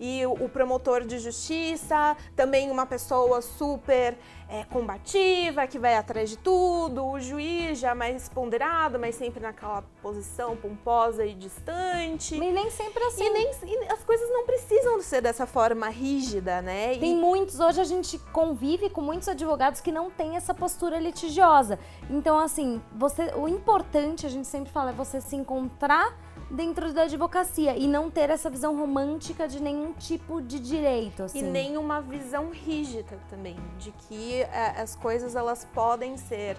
e 0.00 0.24
o 0.26 0.48
promotor 0.48 1.04
de 1.04 1.18
justiça, 1.18 2.16
também 2.36 2.70
uma 2.70 2.86
pessoa 2.86 3.42
super 3.42 4.16
é, 4.48 4.64
combativa, 4.64 5.66
que 5.66 5.78
vai 5.78 5.94
atrás 5.94 6.30
de 6.30 6.38
tudo, 6.38 7.04
o 7.04 7.20
juiz 7.20 7.78
já 7.78 7.94
mais 7.94 8.28
ponderado, 8.28 8.98
mas 8.98 9.14
sempre 9.14 9.40
naquela 9.40 9.82
posição 10.00 10.56
pomposa 10.56 11.24
e 11.24 11.34
distante. 11.34 12.34
E 12.34 12.38
nem 12.38 12.70
sempre 12.70 13.02
assim. 13.04 13.24
E, 13.24 13.30
nem, 13.30 13.50
e 13.64 13.92
as 13.92 14.02
coisas 14.04 14.28
não 14.30 14.46
precisam 14.46 15.00
ser 15.02 15.20
dessa 15.20 15.46
forma 15.46 15.88
rígida, 15.88 16.62
né? 16.62 16.96
Tem 16.96 17.12
e... 17.12 17.20
muitos, 17.20 17.60
hoje 17.60 17.80
a 17.80 17.84
gente 17.84 18.18
convive 18.32 18.88
com 18.88 19.02
muitos 19.02 19.28
advogados 19.28 19.80
que 19.80 19.92
não 19.92 20.10
têm 20.10 20.36
essa 20.36 20.54
postura 20.54 20.98
litigiosa. 20.98 21.78
Então, 22.08 22.38
assim, 22.38 22.80
você, 22.96 23.32
o 23.34 23.46
importante, 23.48 24.24
a 24.24 24.30
gente 24.30 24.46
sempre 24.46 24.72
fala, 24.72 24.90
é 24.90 24.94
você 24.94 25.20
se 25.20 25.36
encontrar 25.36 26.16
dentro 26.50 26.92
da 26.92 27.02
advocacia 27.02 27.76
e 27.76 27.86
não 27.86 28.10
ter 28.10 28.30
essa 28.30 28.48
visão 28.48 28.76
romântica 28.76 29.46
de 29.46 29.60
nenhum 29.60 29.92
tipo 29.92 30.40
de 30.40 30.58
direito. 30.58 31.24
Assim. 31.24 31.40
E 31.40 31.42
nem 31.42 31.76
uma 31.76 32.00
visão 32.00 32.50
rígida 32.50 33.18
também, 33.28 33.56
de 33.78 33.92
que 33.92 34.42
é, 34.42 34.80
as 34.80 34.96
coisas 34.96 35.34
elas 35.36 35.66
podem 35.72 36.16
ser 36.16 36.56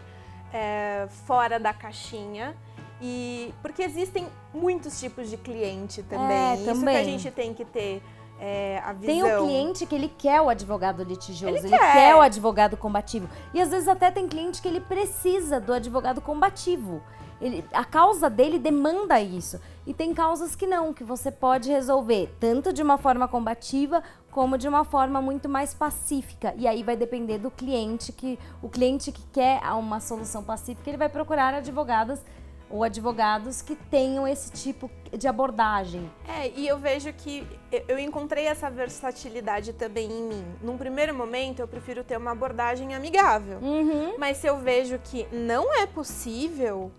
é, 0.54 1.08
fora 1.25 1.60
da 1.60 1.73
caixinha. 1.73 2.56
E 3.02 3.54
porque 3.62 3.82
existem 3.82 4.28
muitos 4.54 4.99
tipos 4.99 5.30
de 5.30 5.38
cliente 5.38 6.04
também. 6.04 6.38
É, 6.38 6.56
Isso 6.56 6.65
também. 6.65 6.95
que 6.95 7.02
a 7.02 7.04
gente 7.04 7.32
tem 7.32 7.54
que 7.54 7.63
ter 7.63 8.04
é, 8.39 8.82
a 8.86 8.93
visão. 8.93 9.13
Tem 9.13 9.23
o 9.23 9.43
cliente 9.43 9.86
que 9.86 9.95
ele 9.95 10.12
quer 10.17 10.41
o 10.41 10.49
advogado 10.49 11.04
litigioso, 11.04 11.58
ele, 11.58 11.67
ele 11.67 11.78
quer. 11.78 11.93
quer. 11.93 12.15
o 12.15 12.21
advogado 12.21 12.78
combativo. 12.78 13.30
E 13.54 13.62
às 13.62 13.69
vezes 13.69 13.88
até 13.88 14.12
tem 14.12 14.28
cliente 14.28 14.62
que 14.62 14.67
ele 14.67 14.82
precisa 14.82 15.60
do 15.60 15.73
advogado 15.73 16.21
combativo. 16.21 17.02
Ele, 17.41 17.63
a 17.73 17.86
causa 17.86 18.30
dele 18.30 18.60
demanda 18.60 19.19
isso. 19.19 19.60
E 19.86 19.93
tem 19.93 20.13
causas 20.13 20.56
que 20.56 20.67
não, 20.67 20.93
que 20.93 21.04
você 21.04 21.32
pode 21.32 21.69
resolver 21.69 22.36
tanto 22.39 22.71
de 22.71 22.84
uma 22.84 22.97
forma 22.97 23.28
combativa 23.28 24.04
como 24.32 24.58
de 24.58 24.67
uma 24.67 24.84
forma 24.84 25.21
muito 25.21 25.49
mais 25.49 25.73
pacífica. 25.73 26.54
E 26.58 26.67
aí 26.67 26.84
vai 26.84 26.95
depender 26.95 27.38
do 27.39 27.49
cliente 27.49 28.12
que 28.12 28.38
o 28.62 28.69
cliente 28.69 29.12
que 29.12 29.23
quer 29.32 29.62
uma 29.73 29.99
solução 29.99 30.43
pacífica, 30.43 30.89
ele 30.89 30.97
vai 30.97 31.10
procurar 31.10 31.54
advogadas 31.54 32.21
ou 32.69 32.84
advogados 32.84 33.62
que 33.62 33.75
tenham 33.75 34.28
esse 34.28 34.52
tipo 34.52 34.89
de 35.12 35.28
abordagem. 35.28 36.10
É, 36.28 36.49
e 36.49 36.67
eu 36.67 36.78
vejo 36.78 37.12
que 37.13 37.45
eu 37.88 37.97
encontrei 37.97 38.45
essa 38.45 38.69
versatilidade 38.69 39.73
também 39.73 40.12
em 40.12 40.23
mim. 40.23 40.45
Num 40.62 40.78
primeiro 40.78 41.15
momento, 41.15 41.60
eu 41.60 41.67
prefiro 41.67 42.04
ter 42.04 42.17
uma 42.17 42.32
abordagem 42.32 42.93
amigável. 42.93 43.58
Uhum. 43.60 44.15
Mas 44.19 44.38
se 44.38 44.47
eu 44.47 44.58
vejo 44.58 44.99
que 44.99 45.28
não 45.32 45.73
é 45.73 45.88
possível, 45.88 46.91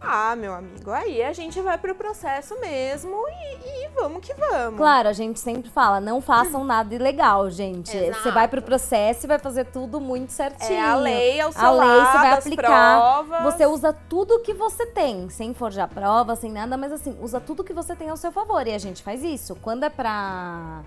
ah, 0.00 0.34
meu 0.34 0.54
amigo, 0.54 0.90
aí 0.90 1.22
a 1.22 1.32
gente 1.32 1.60
vai 1.60 1.76
pro 1.76 1.94
processo 1.94 2.58
mesmo 2.58 3.14
e, 3.28 3.84
e, 3.84 3.88
vamos 3.94 4.26
que 4.26 4.32
vamos. 4.32 4.78
Claro, 4.78 5.08
a 5.08 5.12
gente 5.12 5.38
sempre 5.38 5.70
fala, 5.70 6.00
não 6.00 6.22
façam 6.22 6.64
nada 6.64 6.94
ilegal, 6.94 7.50
gente. 7.50 7.94
Exato. 7.94 8.22
Você 8.22 8.30
vai 8.30 8.48
pro 8.48 8.62
processo 8.62 9.26
e 9.26 9.28
vai 9.28 9.38
fazer 9.38 9.66
tudo 9.66 10.00
muito 10.00 10.32
certinho. 10.32 10.72
É 10.72 10.80
a 10.80 10.94
lei 10.96 11.40
ao 11.40 11.52
seu 11.52 11.62
A 11.62 11.70
lei 11.70 11.86
lado, 11.86 12.12
você 12.12 12.18
vai 12.18 12.32
aplicar. 12.32 13.00
Provas. 13.00 13.42
Você 13.42 13.66
usa 13.66 13.92
tudo 13.92 14.40
que 14.40 14.54
você 14.54 14.86
tem, 14.86 15.28
sem 15.28 15.52
forjar 15.52 15.88
prova, 15.88 16.34
sem 16.34 16.50
nada, 16.50 16.78
mas 16.78 16.92
assim, 16.92 17.18
usa 17.20 17.38
tudo 17.38 17.62
que 17.62 17.74
você 17.74 17.94
tem 17.94 18.08
ao 18.08 18.16
seu 18.16 18.32
favor. 18.32 18.66
E 18.66 18.72
a 18.72 18.78
gente 18.78 19.02
faz 19.02 19.22
isso. 19.22 19.54
Quando 19.56 19.84
é 19.84 19.90
pra 19.90 20.82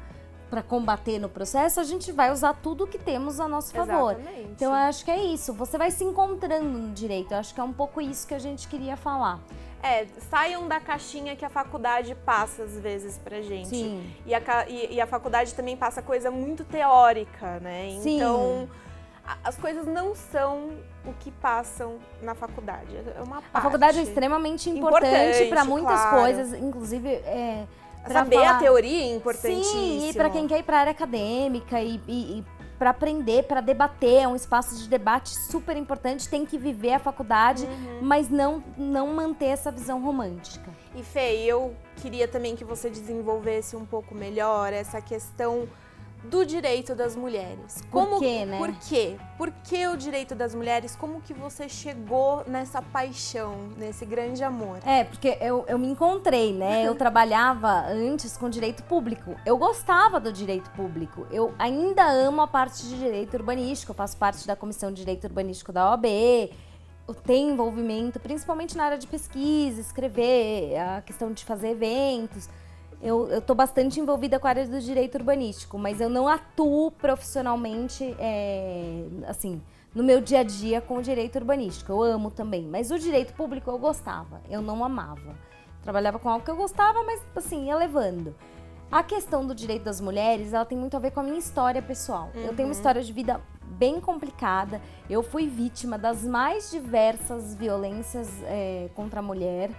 para 0.53 0.61
combater 0.61 1.17
no 1.17 1.27
processo, 1.27 1.79
a 1.79 1.83
gente 1.83 2.11
vai 2.11 2.31
usar 2.31 2.53
tudo 2.53 2.85
que 2.85 2.99
temos 2.99 3.39
a 3.39 3.47
nosso 3.47 3.73
favor. 3.73 4.11
Exatamente. 4.11 4.51
Então 4.51 4.69
eu 4.69 4.87
acho 4.87 5.03
que 5.03 5.09
é 5.09 5.17
isso. 5.17 5.51
Você 5.53 5.79
vai 5.79 5.89
se 5.89 6.03
encontrando 6.03 6.65
no 6.65 6.93
direito. 6.93 7.33
Eu 7.33 7.39
acho 7.39 7.55
que 7.55 7.59
é 7.59 7.63
um 7.63 7.73
pouco 7.73 7.99
isso 7.99 8.27
que 8.27 8.35
a 8.35 8.39
gente 8.39 8.67
queria 8.67 8.95
falar. 8.95 9.39
É, 9.81 10.05
saiam 10.29 10.67
da 10.67 10.79
caixinha 10.79 11.35
que 11.35 11.43
a 11.43 11.49
faculdade 11.49 12.13
passa 12.23 12.63
às 12.63 12.79
vezes 12.79 13.17
pra 13.17 13.41
gente. 13.41 13.69
Sim. 13.69 14.13
E 14.27 14.35
a, 14.35 14.41
e, 14.69 14.93
e 14.93 15.01
a 15.01 15.07
faculdade 15.07 15.55
também 15.55 15.75
passa 15.75 16.03
coisa 16.03 16.29
muito 16.29 16.63
teórica, 16.63 17.59
né? 17.59 17.97
Sim. 17.99 18.17
Então 18.17 18.69
as 19.43 19.57
coisas 19.57 19.87
não 19.87 20.13
são 20.13 20.71
o 21.05 21.13
que 21.13 21.31
passam 21.31 21.97
na 22.21 22.35
faculdade. 22.35 22.95
É 22.95 23.21
uma 23.21 23.41
parte. 23.41 23.49
A 23.53 23.61
faculdade 23.61 23.99
é 23.99 24.03
extremamente 24.03 24.69
importante, 24.69 25.07
importante 25.07 25.49
para 25.49 25.65
muitas 25.65 25.99
claro. 25.99 26.17
coisas, 26.17 26.53
inclusive 26.53 27.09
é, 27.09 27.65
Saber 28.07 28.35
falar... 28.35 28.57
a 28.57 28.59
teoria 28.59 29.01
é 29.01 29.15
importantíssimo. 29.15 29.63
Sim, 29.63 30.09
e 30.09 30.13
para 30.13 30.29
quem 30.29 30.47
quer 30.47 30.59
ir 30.59 30.63
para 30.63 30.79
área 30.79 30.91
acadêmica 30.91 31.81
e, 31.81 32.01
e, 32.07 32.39
e 32.39 32.45
para 32.77 32.89
aprender, 32.89 33.43
para 33.43 33.61
debater, 33.61 34.23
é 34.23 34.27
um 34.27 34.35
espaço 34.35 34.75
de 34.75 34.89
debate 34.89 35.29
super 35.29 35.77
importante, 35.77 36.27
tem 36.27 36.45
que 36.45 36.57
viver 36.57 36.93
a 36.93 36.99
faculdade, 36.99 37.65
uhum. 37.65 37.99
mas 38.01 38.29
não, 38.29 38.63
não 38.77 39.07
manter 39.07 39.45
essa 39.45 39.71
visão 39.71 40.01
romântica. 40.01 40.69
E 40.93 41.01
Fê, 41.01 41.37
eu 41.45 41.73
queria 42.01 42.27
também 42.27 42.55
que 42.55 42.65
você 42.65 42.89
desenvolvesse 42.89 43.75
um 43.75 43.85
pouco 43.85 44.13
melhor 44.13 44.73
essa 44.73 45.01
questão 45.01 45.67
do 46.23 46.45
direito 46.45 46.95
das 46.95 47.15
mulheres. 47.15 47.83
Como, 47.91 48.11
por 48.11 48.19
quê, 48.19 48.45
né? 48.45 48.57
Por 48.57 48.71
quê? 48.79 49.17
Por 49.37 49.51
que 49.51 49.87
o 49.87 49.97
direito 49.97 50.33
das 50.33 50.55
mulheres? 50.55 50.95
Como 50.95 51.21
que 51.21 51.33
você 51.33 51.67
chegou 51.67 52.43
nessa 52.47 52.81
paixão, 52.81 53.69
nesse 53.77 54.05
grande 54.05 54.43
amor? 54.43 54.79
É, 54.85 55.03
porque 55.03 55.37
eu, 55.41 55.65
eu 55.67 55.77
me 55.77 55.87
encontrei, 55.87 56.53
né? 56.53 56.83
Eu 56.93 56.95
trabalhava 56.95 57.85
antes 57.87 58.35
com 58.37 58.49
direito 58.49 58.83
público. 58.83 59.35
Eu 59.45 59.57
gostava 59.57 60.19
do 60.19 60.31
direito 60.31 60.69
público. 60.71 61.25
Eu 61.31 61.53
ainda 61.57 62.03
amo 62.03 62.41
a 62.41 62.47
parte 62.47 62.83
de 62.83 62.97
direito 62.97 63.35
urbanístico. 63.35 63.91
Eu 63.91 63.95
faço 63.95 64.17
parte 64.17 64.45
da 64.45 64.55
Comissão 64.55 64.91
de 64.91 64.97
Direito 64.97 65.25
Urbanístico 65.25 65.71
da 65.71 65.89
OAB. 65.89 66.05
Eu 67.07 67.13
tenho 67.13 67.51
envolvimento, 67.51 68.19
principalmente 68.19 68.75
na 68.77 68.85
área 68.85 68.97
de 68.97 69.07
pesquisa, 69.07 69.79
escrever, 69.79 70.77
a 70.77 71.01
questão 71.01 71.31
de 71.31 71.43
fazer 71.43 71.69
eventos 71.69 72.49
eu 73.03 73.39
estou 73.39 73.53
bastante 73.55 73.99
envolvida 73.99 74.39
com 74.39 74.47
a 74.47 74.49
área 74.49 74.65
do 74.65 74.79
direito 74.79 75.15
urbanístico, 75.15 75.77
mas 75.77 75.99
eu 75.99 76.09
não 76.09 76.25
atuo 76.25 76.89
profissionalmente, 76.89 78.15
é, 78.17 79.03
assim, 79.27 79.61
no 79.93 80.01
meu 80.01 80.21
dia 80.21 80.39
a 80.39 80.43
dia 80.43 80.79
com 80.79 80.97
o 80.97 81.01
direito 81.01 81.35
urbanístico. 81.35 81.91
Eu 81.91 82.01
amo 82.01 82.31
também, 82.31 82.63
mas 82.63 82.91
o 82.91 82.97
direito 82.97 83.33
público 83.33 83.69
eu 83.69 83.77
gostava, 83.77 84.41
eu 84.49 84.61
não 84.61 84.83
amava. 84.85 85.35
Trabalhava 85.81 86.17
com 86.17 86.29
algo 86.29 86.45
que 86.45 86.49
eu 86.49 86.55
gostava, 86.55 87.03
mas 87.03 87.21
assim, 87.35 87.67
ia 87.67 87.75
levando. 87.75 88.33
A 88.89 89.03
questão 89.03 89.45
do 89.45 89.53
direito 89.53 89.83
das 89.83 89.99
mulheres, 89.99 90.53
ela 90.53 90.63
tem 90.63 90.77
muito 90.77 90.95
a 90.95 90.99
ver 90.99 91.11
com 91.11 91.19
a 91.19 91.23
minha 91.23 91.37
história 91.37 91.81
pessoal. 91.81 92.29
Uhum. 92.33 92.41
Eu 92.41 92.55
tenho 92.55 92.59
uma 92.59 92.65
uhum. 92.67 92.71
história 92.71 93.03
de 93.03 93.11
vida 93.11 93.41
bem 93.63 93.99
complicada. 93.99 94.81
Eu 95.09 95.21
fui 95.21 95.47
vítima 95.47 95.97
das 95.97 96.23
mais 96.23 96.71
diversas 96.71 97.53
violências 97.53 98.29
é, 98.43 98.89
contra 98.95 99.19
a 99.19 99.23
mulher. 99.23 99.71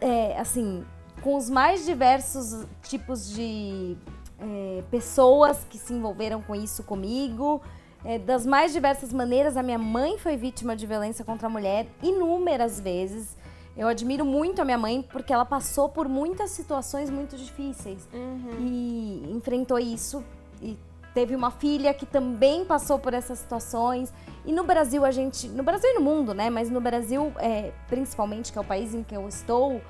É, 0.00 0.38
assim, 0.38 0.84
com 1.22 1.36
os 1.36 1.48
mais 1.48 1.84
diversos 1.84 2.66
tipos 2.82 3.32
de 3.32 3.96
é, 4.38 4.82
pessoas 4.90 5.64
que 5.68 5.78
se 5.78 5.92
envolveram 5.92 6.42
com 6.42 6.54
isso 6.54 6.82
comigo. 6.82 7.60
É, 8.04 8.18
das 8.18 8.46
mais 8.46 8.72
diversas 8.72 9.12
maneiras, 9.12 9.56
a 9.56 9.62
minha 9.62 9.78
mãe 9.78 10.16
foi 10.18 10.36
vítima 10.36 10.74
de 10.74 10.86
violência 10.86 11.24
contra 11.24 11.46
a 11.46 11.50
mulher 11.50 11.86
inúmeras 12.02 12.80
vezes. 12.80 13.36
Eu 13.76 13.88
admiro 13.88 14.24
muito 14.24 14.60
a 14.60 14.64
minha 14.64 14.78
mãe 14.78 15.06
porque 15.10 15.32
ela 15.32 15.44
passou 15.44 15.88
por 15.88 16.08
muitas 16.08 16.50
situações 16.50 17.08
muito 17.10 17.36
difíceis 17.36 18.08
uhum. 18.12 18.56
e 18.58 19.32
enfrentou 19.32 19.78
isso 19.78 20.24
e 20.60 20.76
teve 21.14 21.34
uma 21.34 21.50
filha 21.50 21.92
que 21.92 22.06
também 22.06 22.64
passou 22.64 22.98
por 22.98 23.14
essas 23.14 23.38
situações. 23.38 24.12
E 24.44 24.52
no 24.52 24.64
Brasil 24.64 25.04
a 25.04 25.10
gente, 25.10 25.48
no 25.48 25.62
Brasil 25.62 25.90
e 25.90 25.94
no 25.94 26.00
mundo, 26.00 26.34
né? 26.34 26.50
Mas 26.50 26.70
no 26.70 26.80
Brasil, 26.80 27.32
é, 27.38 27.72
principalmente 27.88 28.52
que 28.52 28.58
é 28.58 28.60
o 28.60 28.64
país 28.64 28.94
em 28.94 29.02
que 29.02 29.16
eu 29.16 29.28
estou, 29.28 29.80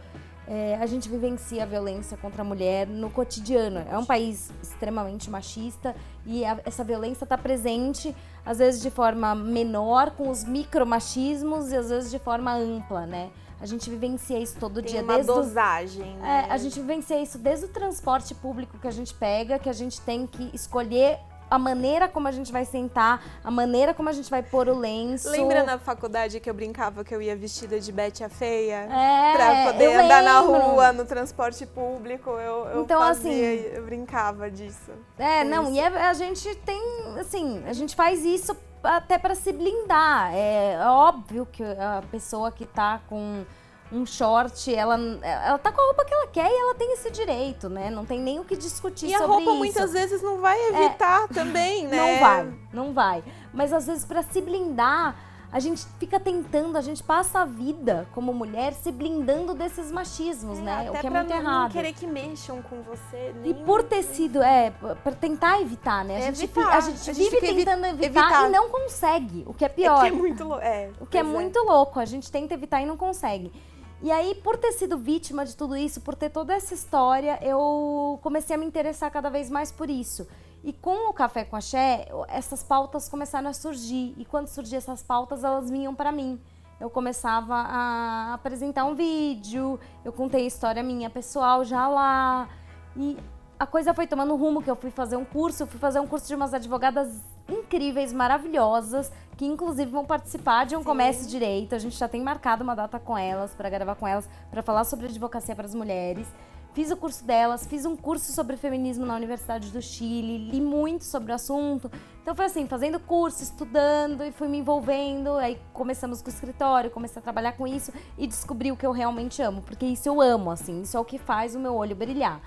é, 0.50 0.76
a 0.80 0.86
gente 0.86 1.08
vivencia 1.08 1.62
a 1.62 1.66
violência 1.66 2.16
contra 2.16 2.42
a 2.42 2.44
mulher 2.44 2.84
no 2.84 3.08
cotidiano. 3.08 3.86
É 3.88 3.96
um 3.96 4.04
país 4.04 4.50
extremamente 4.60 5.30
machista 5.30 5.94
e 6.26 6.44
a, 6.44 6.58
essa 6.64 6.82
violência 6.82 7.24
está 7.24 7.38
presente, 7.38 8.14
às 8.44 8.58
vezes 8.58 8.82
de 8.82 8.90
forma 8.90 9.32
menor, 9.32 10.10
com 10.10 10.28
os 10.28 10.42
micromachismos 10.42 11.70
e 11.70 11.76
às 11.76 11.88
vezes 11.90 12.10
de 12.10 12.18
forma 12.18 12.52
ampla, 12.52 13.06
né? 13.06 13.30
A 13.60 13.66
gente 13.66 13.88
vivencia 13.88 14.40
isso 14.40 14.56
todo 14.58 14.82
Tem 14.82 14.90
dia. 14.90 15.02
Uma 15.02 15.14
desde 15.14 15.32
dosagem. 15.32 16.16
O, 16.16 16.20
né? 16.20 16.46
é, 16.48 16.52
a 16.52 16.56
gente 16.56 16.80
vivencia 16.80 17.22
isso 17.22 17.38
desde 17.38 17.66
o 17.66 17.68
transporte 17.68 18.34
público 18.34 18.76
que 18.76 18.88
a 18.88 18.90
gente 18.90 19.14
pega, 19.14 19.56
que 19.56 19.68
a 19.68 19.72
gente 19.72 20.00
tem 20.00 20.26
que 20.26 20.50
escolher 20.52 21.20
a 21.50 21.58
maneira 21.58 22.06
como 22.08 22.28
a 22.28 22.32
gente 22.32 22.52
vai 22.52 22.64
sentar, 22.64 23.20
a 23.42 23.50
maneira 23.50 23.92
como 23.92 24.08
a 24.08 24.12
gente 24.12 24.30
vai 24.30 24.42
pôr 24.42 24.68
o 24.68 24.78
lenço. 24.78 25.28
Lembra 25.30 25.64
na 25.64 25.78
faculdade 25.78 26.38
que 26.38 26.48
eu 26.48 26.54
brincava 26.54 27.02
que 27.04 27.14
eu 27.14 27.20
ia 27.20 27.34
vestida 27.34 27.80
de 27.80 27.90
Betty 27.90 28.22
a 28.22 28.28
Feia? 28.28 28.86
É, 28.90 29.32
pra 29.36 29.72
poder 29.72 29.94
andar 29.96 30.22
na 30.22 30.40
lembro. 30.40 30.60
rua, 30.60 30.92
no 30.92 31.04
transporte 31.04 31.66
público. 31.66 32.30
Eu, 32.30 32.66
eu 32.68 32.82
Então, 32.82 33.00
fazia, 33.00 33.32
assim, 33.32 33.64
eu 33.74 33.84
brincava 33.84 34.50
disso. 34.50 34.92
É, 35.18 35.40
É 35.40 35.44
não, 35.44 35.64
isso. 35.64 35.72
e 35.74 35.80
é- 35.80 35.86
a 36.06 36.12
gente 36.14 36.54
tem, 36.56 36.80
assim, 37.18 37.62
a 37.66 37.72
gente 37.72 37.96
faz 37.96 38.24
isso 38.24 38.56
até 38.82 39.18
pra 39.18 39.34
se 39.34 39.52
blindar. 39.52 40.32
É 40.34 40.78
óbvio 40.86 41.46
que 41.50 41.62
a 41.64 42.02
pessoa 42.10 42.50
que 42.52 42.64
tá 42.64 43.00
com 43.08 43.44
um 43.92 44.06
short, 44.06 44.72
ela, 44.74 44.96
ela 45.22 45.58
tá 45.58 45.72
com 45.72 45.80
a 45.80 45.84
roupa 45.86 46.04
que 46.04 46.14
ela 46.14 46.26
quer 46.28 46.48
e 46.50 46.54
ela 46.60 46.74
tem 46.76 46.92
esse 46.92 47.10
direito, 47.10 47.68
né? 47.68 47.90
Não 47.90 48.04
tem 48.04 48.20
nem 48.20 48.38
o 48.38 48.44
que 48.44 48.56
discutir 48.56 49.06
E 49.08 49.14
a 49.14 49.18
sobre 49.18 49.32
roupa 49.32 49.50
isso. 49.50 49.58
muitas 49.58 49.92
vezes 49.92 50.22
não 50.22 50.38
vai 50.40 50.58
evitar 50.68 51.26
também, 51.28 51.86
né? 51.88 51.96
Não 51.96 52.20
vai, 52.20 52.54
não 52.72 52.92
vai. 52.92 53.24
Mas 53.52 53.72
às 53.72 53.86
vezes 53.86 54.04
pra 54.04 54.22
se 54.22 54.40
blindar, 54.40 55.16
a 55.52 55.58
gente 55.58 55.84
fica 55.98 56.20
tentando, 56.20 56.78
a 56.78 56.80
gente 56.80 57.02
passa 57.02 57.40
a 57.40 57.44
vida 57.44 58.06
como 58.14 58.32
mulher 58.32 58.72
se 58.72 58.92
blindando 58.92 59.52
desses 59.52 59.90
machismos, 59.90 60.60
né? 60.60 60.82
Até 60.82 60.90
O 60.90 60.92
que 60.92 60.98
é 60.98 61.10
pra 61.10 61.18
muito 61.24 61.34
não, 61.34 61.42
não 61.42 61.50
errado. 61.52 61.72
querer 61.72 61.92
que 61.92 62.06
mexam 62.06 62.62
com 62.62 62.82
você. 62.82 63.34
E 63.44 63.52
por 63.52 63.82
ter 63.82 64.04
sido, 64.04 64.40
é, 64.40 64.70
pra 65.02 65.10
tentar 65.10 65.60
evitar, 65.60 66.04
né? 66.04 66.14
A, 66.14 66.18
É 66.18 66.22
gente, 66.32 66.44
evitar. 66.44 66.68
a 66.76 66.80
gente 66.80 67.10
A 67.10 67.12
gente 67.12 67.24
vive 67.24 67.30
fica 67.40 67.46
evi- 67.50 67.64
tentando 67.64 67.84
evitar, 67.86 68.06
evitar. 68.06 68.46
e 68.48 68.52
não 68.52 68.68
consegue, 68.70 69.42
o 69.44 69.52
que 69.52 69.64
é 69.64 69.66
É 69.66 69.68
pior. 69.68 70.00
que 70.02 70.06
é 70.06 70.12
muito. 70.12 70.54
É, 70.60 70.90
O 71.00 71.06
que 71.06 71.18
é 71.18 71.22
pois 71.24 71.34
muito 71.34 71.58
louco, 71.64 71.98
a 71.98 72.04
gente 72.04 72.30
tenta 72.30 72.54
evitar 72.54 72.80
e 72.80 72.86
não 72.86 72.96
consegue. 72.96 73.52
E 74.02 74.10
aí, 74.10 74.34
por 74.36 74.56
ter 74.56 74.72
sido 74.72 74.96
vítima 74.96 75.44
de 75.44 75.54
tudo 75.54 75.76
isso, 75.76 76.00
por 76.00 76.14
ter 76.14 76.30
toda 76.30 76.54
essa 76.54 76.72
história, 76.72 77.38
eu 77.42 78.18
comecei 78.22 78.56
a 78.56 78.58
me 78.58 78.64
interessar 78.64 79.10
cada 79.10 79.28
vez 79.28 79.50
mais 79.50 79.70
por 79.70 79.90
isso. 79.90 80.26
E 80.64 80.72
com 80.72 81.10
o 81.10 81.12
Café 81.12 81.44
com 81.44 81.56
Axé, 81.56 82.08
essas 82.28 82.62
pautas 82.62 83.08
começaram 83.08 83.50
a 83.50 83.52
surgir. 83.52 84.14
E 84.16 84.24
quando 84.24 84.46
surgiam 84.46 84.78
essas 84.78 85.02
pautas, 85.02 85.44
elas 85.44 85.70
vinham 85.70 85.94
para 85.94 86.10
mim. 86.10 86.40
Eu 86.80 86.88
começava 86.88 87.54
a 87.54 88.34
apresentar 88.34 88.86
um 88.86 88.94
vídeo, 88.94 89.78
eu 90.02 90.12
contei 90.12 90.44
a 90.44 90.46
história 90.46 90.82
minha 90.82 91.10
pessoal 91.10 91.62
já 91.62 91.86
lá. 91.86 92.48
E 92.96 93.18
a 93.58 93.66
coisa 93.66 93.92
foi 93.92 94.06
tomando 94.06 94.34
rumo 94.34 94.62
que 94.62 94.70
eu 94.70 94.76
fui 94.76 94.90
fazer 94.90 95.16
um 95.16 95.24
curso, 95.26 95.64
eu 95.64 95.66
fui 95.66 95.78
fazer 95.78 96.00
um 96.00 96.06
curso 96.06 96.26
de 96.26 96.34
umas 96.34 96.54
advogadas 96.54 97.20
incríveis, 97.52 98.12
maravilhosas, 98.12 99.10
que 99.36 99.46
inclusive 99.46 99.90
vão 99.90 100.04
participar 100.04 100.66
de 100.66 100.76
um 100.76 100.80
Sim. 100.80 100.84
comércio 100.84 101.28
direito. 101.28 101.74
A 101.74 101.78
gente 101.78 101.96
já 101.96 102.08
tem 102.08 102.22
marcado 102.22 102.62
uma 102.62 102.76
data 102.76 102.98
com 102.98 103.16
elas 103.16 103.52
para 103.52 103.70
gravar 103.70 103.94
com 103.94 104.06
elas, 104.06 104.28
para 104.50 104.62
falar 104.62 104.84
sobre 104.84 105.06
advocacia 105.06 105.56
para 105.56 105.66
as 105.66 105.74
mulheres. 105.74 106.26
Fiz 106.72 106.88
o 106.92 106.96
curso 106.96 107.24
delas, 107.24 107.66
fiz 107.66 107.84
um 107.84 107.96
curso 107.96 108.32
sobre 108.32 108.56
feminismo 108.56 109.04
na 109.04 109.16
Universidade 109.16 109.70
do 109.70 109.82
Chile, 109.82 110.50
li 110.50 110.60
muito 110.60 111.04
sobre 111.04 111.32
o 111.32 111.34
assunto. 111.34 111.90
Então 112.22 112.32
foi 112.32 112.44
assim, 112.44 112.68
fazendo 112.68 113.00
curso, 113.00 113.42
estudando 113.42 114.22
e 114.22 114.30
fui 114.30 114.46
me 114.46 114.58
envolvendo. 114.58 115.34
Aí 115.34 115.58
começamos 115.72 116.22
com 116.22 116.28
o 116.28 116.32
escritório, 116.32 116.88
comecei 116.88 117.18
a 117.18 117.22
trabalhar 117.22 117.52
com 117.52 117.66
isso 117.66 117.92
e 118.16 118.24
descobri 118.24 118.70
o 118.70 118.76
que 118.76 118.86
eu 118.86 118.92
realmente 118.92 119.42
amo, 119.42 119.62
porque 119.62 119.84
isso 119.84 120.08
eu 120.08 120.20
amo, 120.20 120.48
assim, 120.50 120.82
isso 120.82 120.96
é 120.96 121.00
o 121.00 121.04
que 121.04 121.18
faz 121.18 121.56
o 121.56 121.58
meu 121.58 121.74
olho 121.74 121.96
brilhar. 121.96 122.40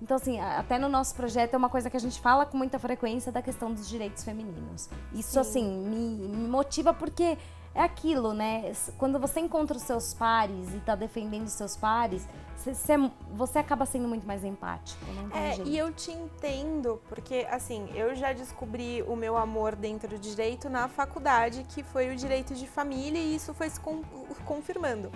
Então, 0.00 0.16
assim, 0.16 0.38
até 0.38 0.78
no 0.78 0.88
nosso 0.88 1.14
projeto 1.14 1.54
é 1.54 1.56
uma 1.56 1.68
coisa 1.68 1.90
que 1.90 1.96
a 1.96 2.00
gente 2.00 2.20
fala 2.20 2.46
com 2.46 2.56
muita 2.56 2.78
frequência 2.78 3.32
da 3.32 3.42
questão 3.42 3.72
dos 3.72 3.88
direitos 3.88 4.22
femininos. 4.22 4.88
Isso, 5.12 5.32
Sim. 5.32 5.38
assim, 5.40 5.64
me, 5.88 6.28
me 6.28 6.48
motiva 6.48 6.94
porque 6.94 7.36
é 7.74 7.82
aquilo, 7.82 8.32
né? 8.32 8.72
Quando 8.96 9.18
você 9.18 9.40
encontra 9.40 9.76
os 9.76 9.82
seus 9.82 10.14
pares 10.14 10.72
e 10.74 10.78
tá 10.80 10.94
defendendo 10.94 11.46
os 11.46 11.52
seus 11.52 11.76
pares, 11.76 12.26
você- 12.56 12.74
você, 12.74 12.94
você 13.32 13.58
acaba 13.58 13.84
sendo 13.86 14.06
muito 14.08 14.26
mais 14.26 14.44
empático, 14.44 15.04
não 15.12 15.28
tem 15.30 15.40
É, 15.42 15.54
jeito. 15.54 15.68
e 15.70 15.76
eu 15.78 15.92
te 15.92 16.10
entendo, 16.12 17.00
porque 17.08 17.46
assim, 17.50 17.88
eu 17.94 18.14
já 18.14 18.32
descobri 18.32 19.02
o 19.02 19.14
meu 19.16 19.36
amor 19.36 19.74
dentro 19.76 20.08
do 20.08 20.18
direito 20.18 20.68
na 20.68 20.88
faculdade, 20.88 21.64
que 21.68 21.82
foi 21.82 22.08
o 22.10 22.16
direito 22.16 22.54
de 22.54 22.66
família, 22.66 23.18
e 23.20 23.34
isso 23.34 23.52
foi 23.54 23.68
se 23.70 23.78
con- 23.80 24.02
confirmando. 24.44 25.10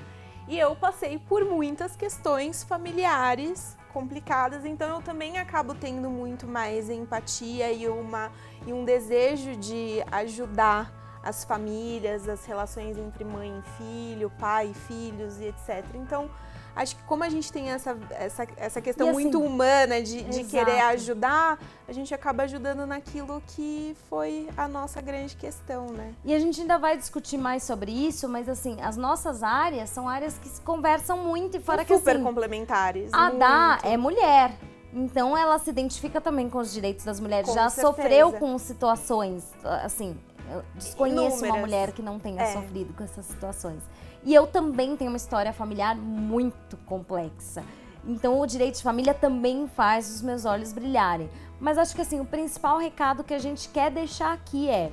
E 0.49 0.59
eu 0.59 0.75
passei 0.75 1.19
por 1.19 1.45
muitas 1.45 1.97
questões 1.97 2.63
familiares 2.63 3.77
complicadas, 3.93 4.65
então 4.65 4.89
eu 4.89 5.03
também 5.03 5.39
acabo 5.39 5.75
tendo 5.75 6.11
muito 6.11 6.47
mais 6.47 6.89
empatia 6.89 7.71
e, 7.71 7.87
uma, 7.89 8.31
e 8.67 8.73
um 8.73 8.85
desejo 8.85 9.55
de 9.57 10.03
ajudar 10.11 10.93
as 11.23 11.45
famílias, 11.45 12.29
as 12.29 12.45
relações 12.45 12.99
entre 12.99 13.25
mãe 13.25 13.57
e 13.59 13.63
filho, 13.77 14.31
pai 14.39 14.71
e 14.71 14.75
filhos 14.75 15.39
e 15.41 15.45
etc. 15.45 15.85
Então, 15.95 16.29
acho 16.75 16.97
que 16.97 17.03
como 17.05 17.23
a 17.25 17.29
gente 17.29 17.53
tem 17.53 17.71
essa, 17.71 17.97
essa, 18.11 18.47
essa 18.57 18.81
questão 18.81 19.09
assim, 19.11 19.21
muito 19.23 19.41
humana 19.43 20.03
de, 20.03 20.23
de 20.25 20.45
querer 20.45 20.81
ajudar, 20.81 21.59
a 21.87 21.93
gente 21.93 22.15
acaba 22.15 22.45
ajudando 22.45 22.87
naquilo 22.87 23.43
que 23.49 23.97
foi 24.09 24.49
a 24.57 24.67
nossa 24.69 25.01
grande 25.01 25.37
questão, 25.37 25.87
né? 25.89 26.15
E 26.25 26.35
a 26.35 26.39
gente 26.39 26.61
ainda 26.61 26.79
vai 26.79 26.97
discutir 26.97 27.37
mais 27.39 27.63
sobre 27.63 27.91
isso, 27.93 28.29
mas 28.29 28.49
assim, 28.49 28.81
as 28.81 28.97
nossas 28.97 29.43
áreas 29.43 29.91
são 29.91 30.09
áreas 30.09 30.39
que 30.39 30.49
se 30.49 30.61
conversam 30.63 31.17
muito 31.19 31.57
e 31.57 31.61
fora 31.61 31.85
que 31.85 31.97
super 31.97 32.17
assim, 32.17 32.25
complementares. 32.25 33.13
A 33.13 33.31
Dá 33.31 33.69
muito. 33.83 33.87
é 33.87 33.97
mulher. 33.97 34.53
Então 34.95 35.37
ela 35.37 35.59
se 35.59 35.71
identifica 35.71 36.21
também 36.21 36.51
com 36.51 36.59
os 36.59 36.73
direitos 36.73 37.05
das 37.05 37.19
mulheres. 37.19 37.49
Com 37.49 37.55
Já 37.55 37.71
certeza. 37.71 37.87
sofreu 37.97 38.33
com 38.35 38.59
situações, 38.59 39.45
assim, 39.83 40.15
eu 40.51 40.63
desconheço 40.75 41.37
uma 41.39 41.47
Inúmeras. 41.47 41.61
mulher 41.61 41.93
que 41.93 42.03
não 42.03 42.19
tenha 42.19 42.43
É. 42.43 42.53
sofrido 42.53 42.93
com 42.93 43.03
essas 43.03 43.25
situações. 43.25 43.83
E 44.25 44.35
eu 44.35 44.47
também 44.47 44.97
tenho 44.97 45.11
uma 45.11 45.17
história 45.17 45.53
familiar 45.53 45.97
muito 45.97 46.77
complexa. 46.79 47.65
Então 48.05 48.41
o 48.41 48.47
direito 48.47 48.77
de 48.77 48.83
família 48.83 49.15
também 49.15 49.69
faz 49.69 50.11
os 50.11 50.23
meus 50.23 50.45
olhos 50.45 50.73
brilharem. 50.73 51.31
Mas 51.61 51.79
acho 51.79 51.95
que 51.95 52.03
assim, 52.03 52.21
o 52.21 52.25
principal 52.25 52.79
recado 52.79 53.23
que 53.23 53.35
a 53.35 53.39
gente 53.39 53.69
quer 53.69 53.91
deixar 53.91 54.33
aqui 54.33 54.69
é, 54.69 54.93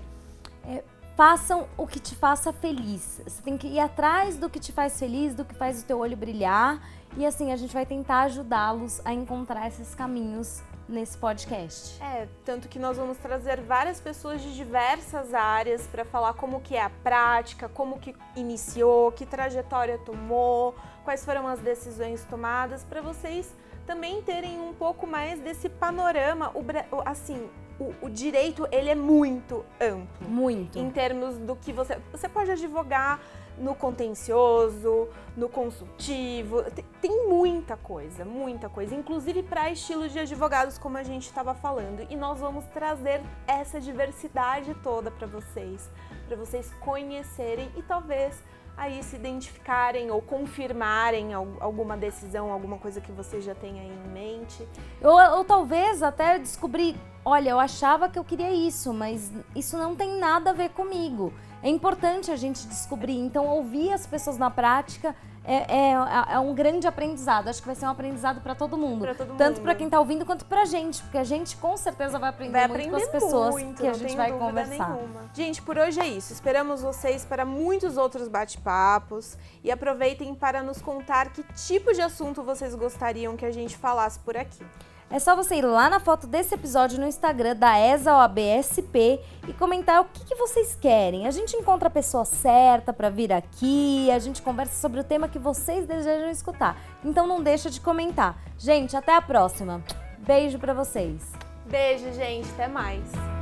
é 0.65 0.83
façam 1.15 1.67
o 1.75 1.85
que 1.85 1.99
te 1.99 2.15
faça 2.15 2.53
feliz. 2.53 3.21
Você 3.25 3.41
tem 3.41 3.57
que 3.57 3.67
ir 3.67 3.79
atrás 3.79 4.37
do 4.37 4.49
que 4.49 4.57
te 4.57 4.71
faz 4.71 4.97
feliz, 4.97 5.35
do 5.35 5.43
que 5.43 5.53
faz 5.53 5.81
o 5.81 5.85
teu 5.85 5.99
olho 5.99 6.15
brilhar. 6.15 6.81
E 7.17 7.25
assim, 7.25 7.51
a 7.51 7.57
gente 7.57 7.73
vai 7.73 7.85
tentar 7.85 8.21
ajudá-los 8.21 9.01
a 9.03 9.13
encontrar 9.13 9.67
esses 9.67 9.93
caminhos 9.93 10.61
nesse 10.89 11.17
podcast. 11.17 12.01
É, 12.01 12.27
tanto 12.43 12.67
que 12.67 12.79
nós 12.79 12.97
vamos 12.97 13.17
trazer 13.17 13.61
várias 13.61 14.01
pessoas 14.01 14.41
de 14.41 14.55
diversas 14.55 15.33
áreas 15.33 15.85
para 15.87 16.03
falar 16.03 16.33
como 16.33 16.59
que 16.59 16.75
é 16.75 16.81
a 16.81 16.89
prática, 16.89 17.69
como 17.69 17.99
que 17.99 18.15
iniciou, 18.35 19.11
que 19.11 19.25
trajetória 19.25 19.97
tomou, 19.99 20.75
quais 21.05 21.23
foram 21.23 21.47
as 21.47 21.59
decisões 21.59 22.25
tomadas, 22.25 22.83
para 22.83 23.01
vocês 23.01 23.55
também 23.85 24.21
terem 24.21 24.59
um 24.59 24.73
pouco 24.73 25.07
mais 25.07 25.39
desse 25.39 25.69
panorama. 25.69 26.51
O, 26.55 26.63
assim, 27.05 27.49
o, 27.79 27.93
o 28.01 28.09
direito 28.09 28.67
ele 28.71 28.89
é 28.89 28.95
muito 28.95 29.65
amplo 29.79 30.27
Muito. 30.27 30.77
em 30.77 30.91
termos 30.91 31.37
do 31.37 31.55
que 31.55 31.71
você 31.71 31.97
você 32.11 32.27
pode 32.27 32.51
advogar 32.51 33.19
no 33.59 33.75
contencioso, 33.75 35.07
no 35.35 35.49
consultivo, 35.49 36.63
tem, 37.01 37.27
muita 37.27 37.77
coisa, 37.77 38.25
muita 38.25 38.69
coisa, 38.69 38.95
inclusive 38.95 39.43
para 39.43 39.69
estilo 39.69 40.07
de 40.09 40.19
advogados 40.19 40.77
como 40.77 40.97
a 40.97 41.03
gente 41.03 41.27
estava 41.27 41.53
falando. 41.53 42.05
E 42.09 42.15
nós 42.15 42.39
vamos 42.39 42.65
trazer 42.67 43.21
essa 43.45 43.79
diversidade 43.79 44.73
toda 44.83 45.11
para 45.11 45.27
vocês, 45.27 45.89
para 46.27 46.35
vocês 46.35 46.73
conhecerem 46.79 47.69
e 47.75 47.83
talvez 47.83 48.41
aí 48.79 49.03
se 49.03 49.17
identificarem 49.17 50.09
ou 50.09 50.21
confirmarem 50.21 51.33
al- 51.33 51.57
alguma 51.59 51.97
decisão, 51.97 52.51
alguma 52.51 52.77
coisa 52.77 53.01
que 53.01 53.11
você 53.11 53.41
já 53.41 53.53
tenha 53.53 53.81
aí 53.81 53.91
em 53.91 54.09
mente. 54.09 54.65
Ou, 55.03 55.37
ou 55.37 55.43
talvez 55.43 56.01
até 56.01 56.39
descobrir, 56.39 56.95
olha, 57.25 57.49
eu 57.49 57.59
achava 57.59 58.07
que 58.07 58.17
eu 58.17 58.23
queria 58.23 58.51
isso, 58.51 58.93
mas 58.93 59.31
isso 59.53 59.77
não 59.77 59.95
tem 59.95 60.17
nada 60.17 60.51
a 60.51 60.53
ver 60.53 60.69
comigo. 60.69 61.33
É 61.61 61.67
importante 61.69 62.31
a 62.31 62.37
gente 62.37 62.65
descobrir, 62.67 63.17
então 63.19 63.45
ouvir 63.45 63.91
as 63.91 64.07
pessoas 64.07 64.37
na 64.37 64.49
prática 64.49 65.13
é, 65.43 65.91
é, 65.91 66.33
é 66.33 66.39
um 66.39 66.53
grande 66.53 66.87
aprendizado. 66.87 67.47
Acho 67.47 67.61
que 67.61 67.67
vai 67.67 67.75
ser 67.75 67.85
um 67.85 67.89
aprendizado 67.89 68.41
para 68.41 68.53
todo 68.53 68.77
mundo. 68.77 69.01
Pra 69.01 69.15
todo 69.15 69.35
Tanto 69.37 69.61
para 69.61 69.75
quem 69.75 69.89
tá 69.89 69.99
ouvindo 69.99 70.25
quanto 70.25 70.45
pra 70.45 70.65
gente, 70.65 71.01
porque 71.01 71.17
a 71.17 71.23
gente 71.23 71.55
com 71.57 71.75
certeza 71.77 72.19
vai 72.19 72.29
aprender 72.29 72.51
Vai 72.51 72.67
muito 72.67 72.81
aprender 72.81 72.91
com 72.91 72.97
as 72.97 73.23
pessoas 73.23 73.51
muito, 73.51 73.81
que 73.81 73.87
a 73.87 73.93
gente 73.93 74.15
vai 74.15 74.31
conversar. 74.31 74.89
nenhuma. 74.89 75.29
Gente, 75.33 75.61
por 75.61 75.77
hoje 75.77 75.99
é 75.99 76.07
isso. 76.07 76.33
Esperamos 76.33 76.81
vocês 76.81 77.25
para 77.25 77.45
muitos 77.45 77.97
outros 77.97 78.27
bate-papos 78.27 79.37
e 79.63 79.71
aproveitem 79.71 80.33
para 80.35 80.61
nos 80.61 80.81
contar 80.81 81.31
que 81.31 81.43
tipo 81.53 81.93
de 81.93 82.01
assunto 82.01 82.43
vocês 82.43 82.75
gostariam 82.75 83.35
que 83.35 83.45
a 83.45 83.51
gente 83.51 83.77
falasse 83.77 84.19
por 84.19 84.37
aqui. 84.37 84.65
É 85.11 85.17
só 85.17 85.35
você 85.35 85.55
ir 85.55 85.63
lá 85.63 85.89
na 85.89 85.99
foto 85.99 86.27
desse 86.27 86.53
episódio 86.53 86.99
no 86.99 87.07
Instagram 87.07 87.55
da 87.55 87.79
ESAOABSP 87.79 89.19
e 89.47 89.53
comentar 89.53 90.01
o 90.01 90.05
que, 90.05 90.23
que 90.23 90.35
vocês 90.35 90.77
querem. 90.79 91.25
A 91.25 91.31
gente 91.31 91.55
encontra 91.55 91.87
a 91.87 91.91
pessoa 91.91 92.23
certa 92.25 92.93
para 92.93 93.09
vir 93.09 93.33
aqui, 93.33 94.11
a 94.11 94.19
gente 94.19 94.39
conversa 94.41 94.79
sobre 94.79 94.99
o 94.99 95.03
tema 95.03 95.27
que 95.27 95.39
vocês 95.39 95.87
desejam 95.87 96.29
escutar. 96.29 96.77
Então 97.03 97.25
não 97.25 97.41
deixa 97.41 97.71
de 97.71 97.81
comentar. 97.81 98.37
Gente, 98.57 98.95
até 98.95 99.15
a 99.15 99.21
próxima. 99.21 99.83
Beijo 100.19 100.59
para 100.59 100.75
vocês. 100.75 101.23
Beijo, 101.65 102.13
gente. 102.13 102.47
Até 102.51 102.67
mais. 102.67 103.38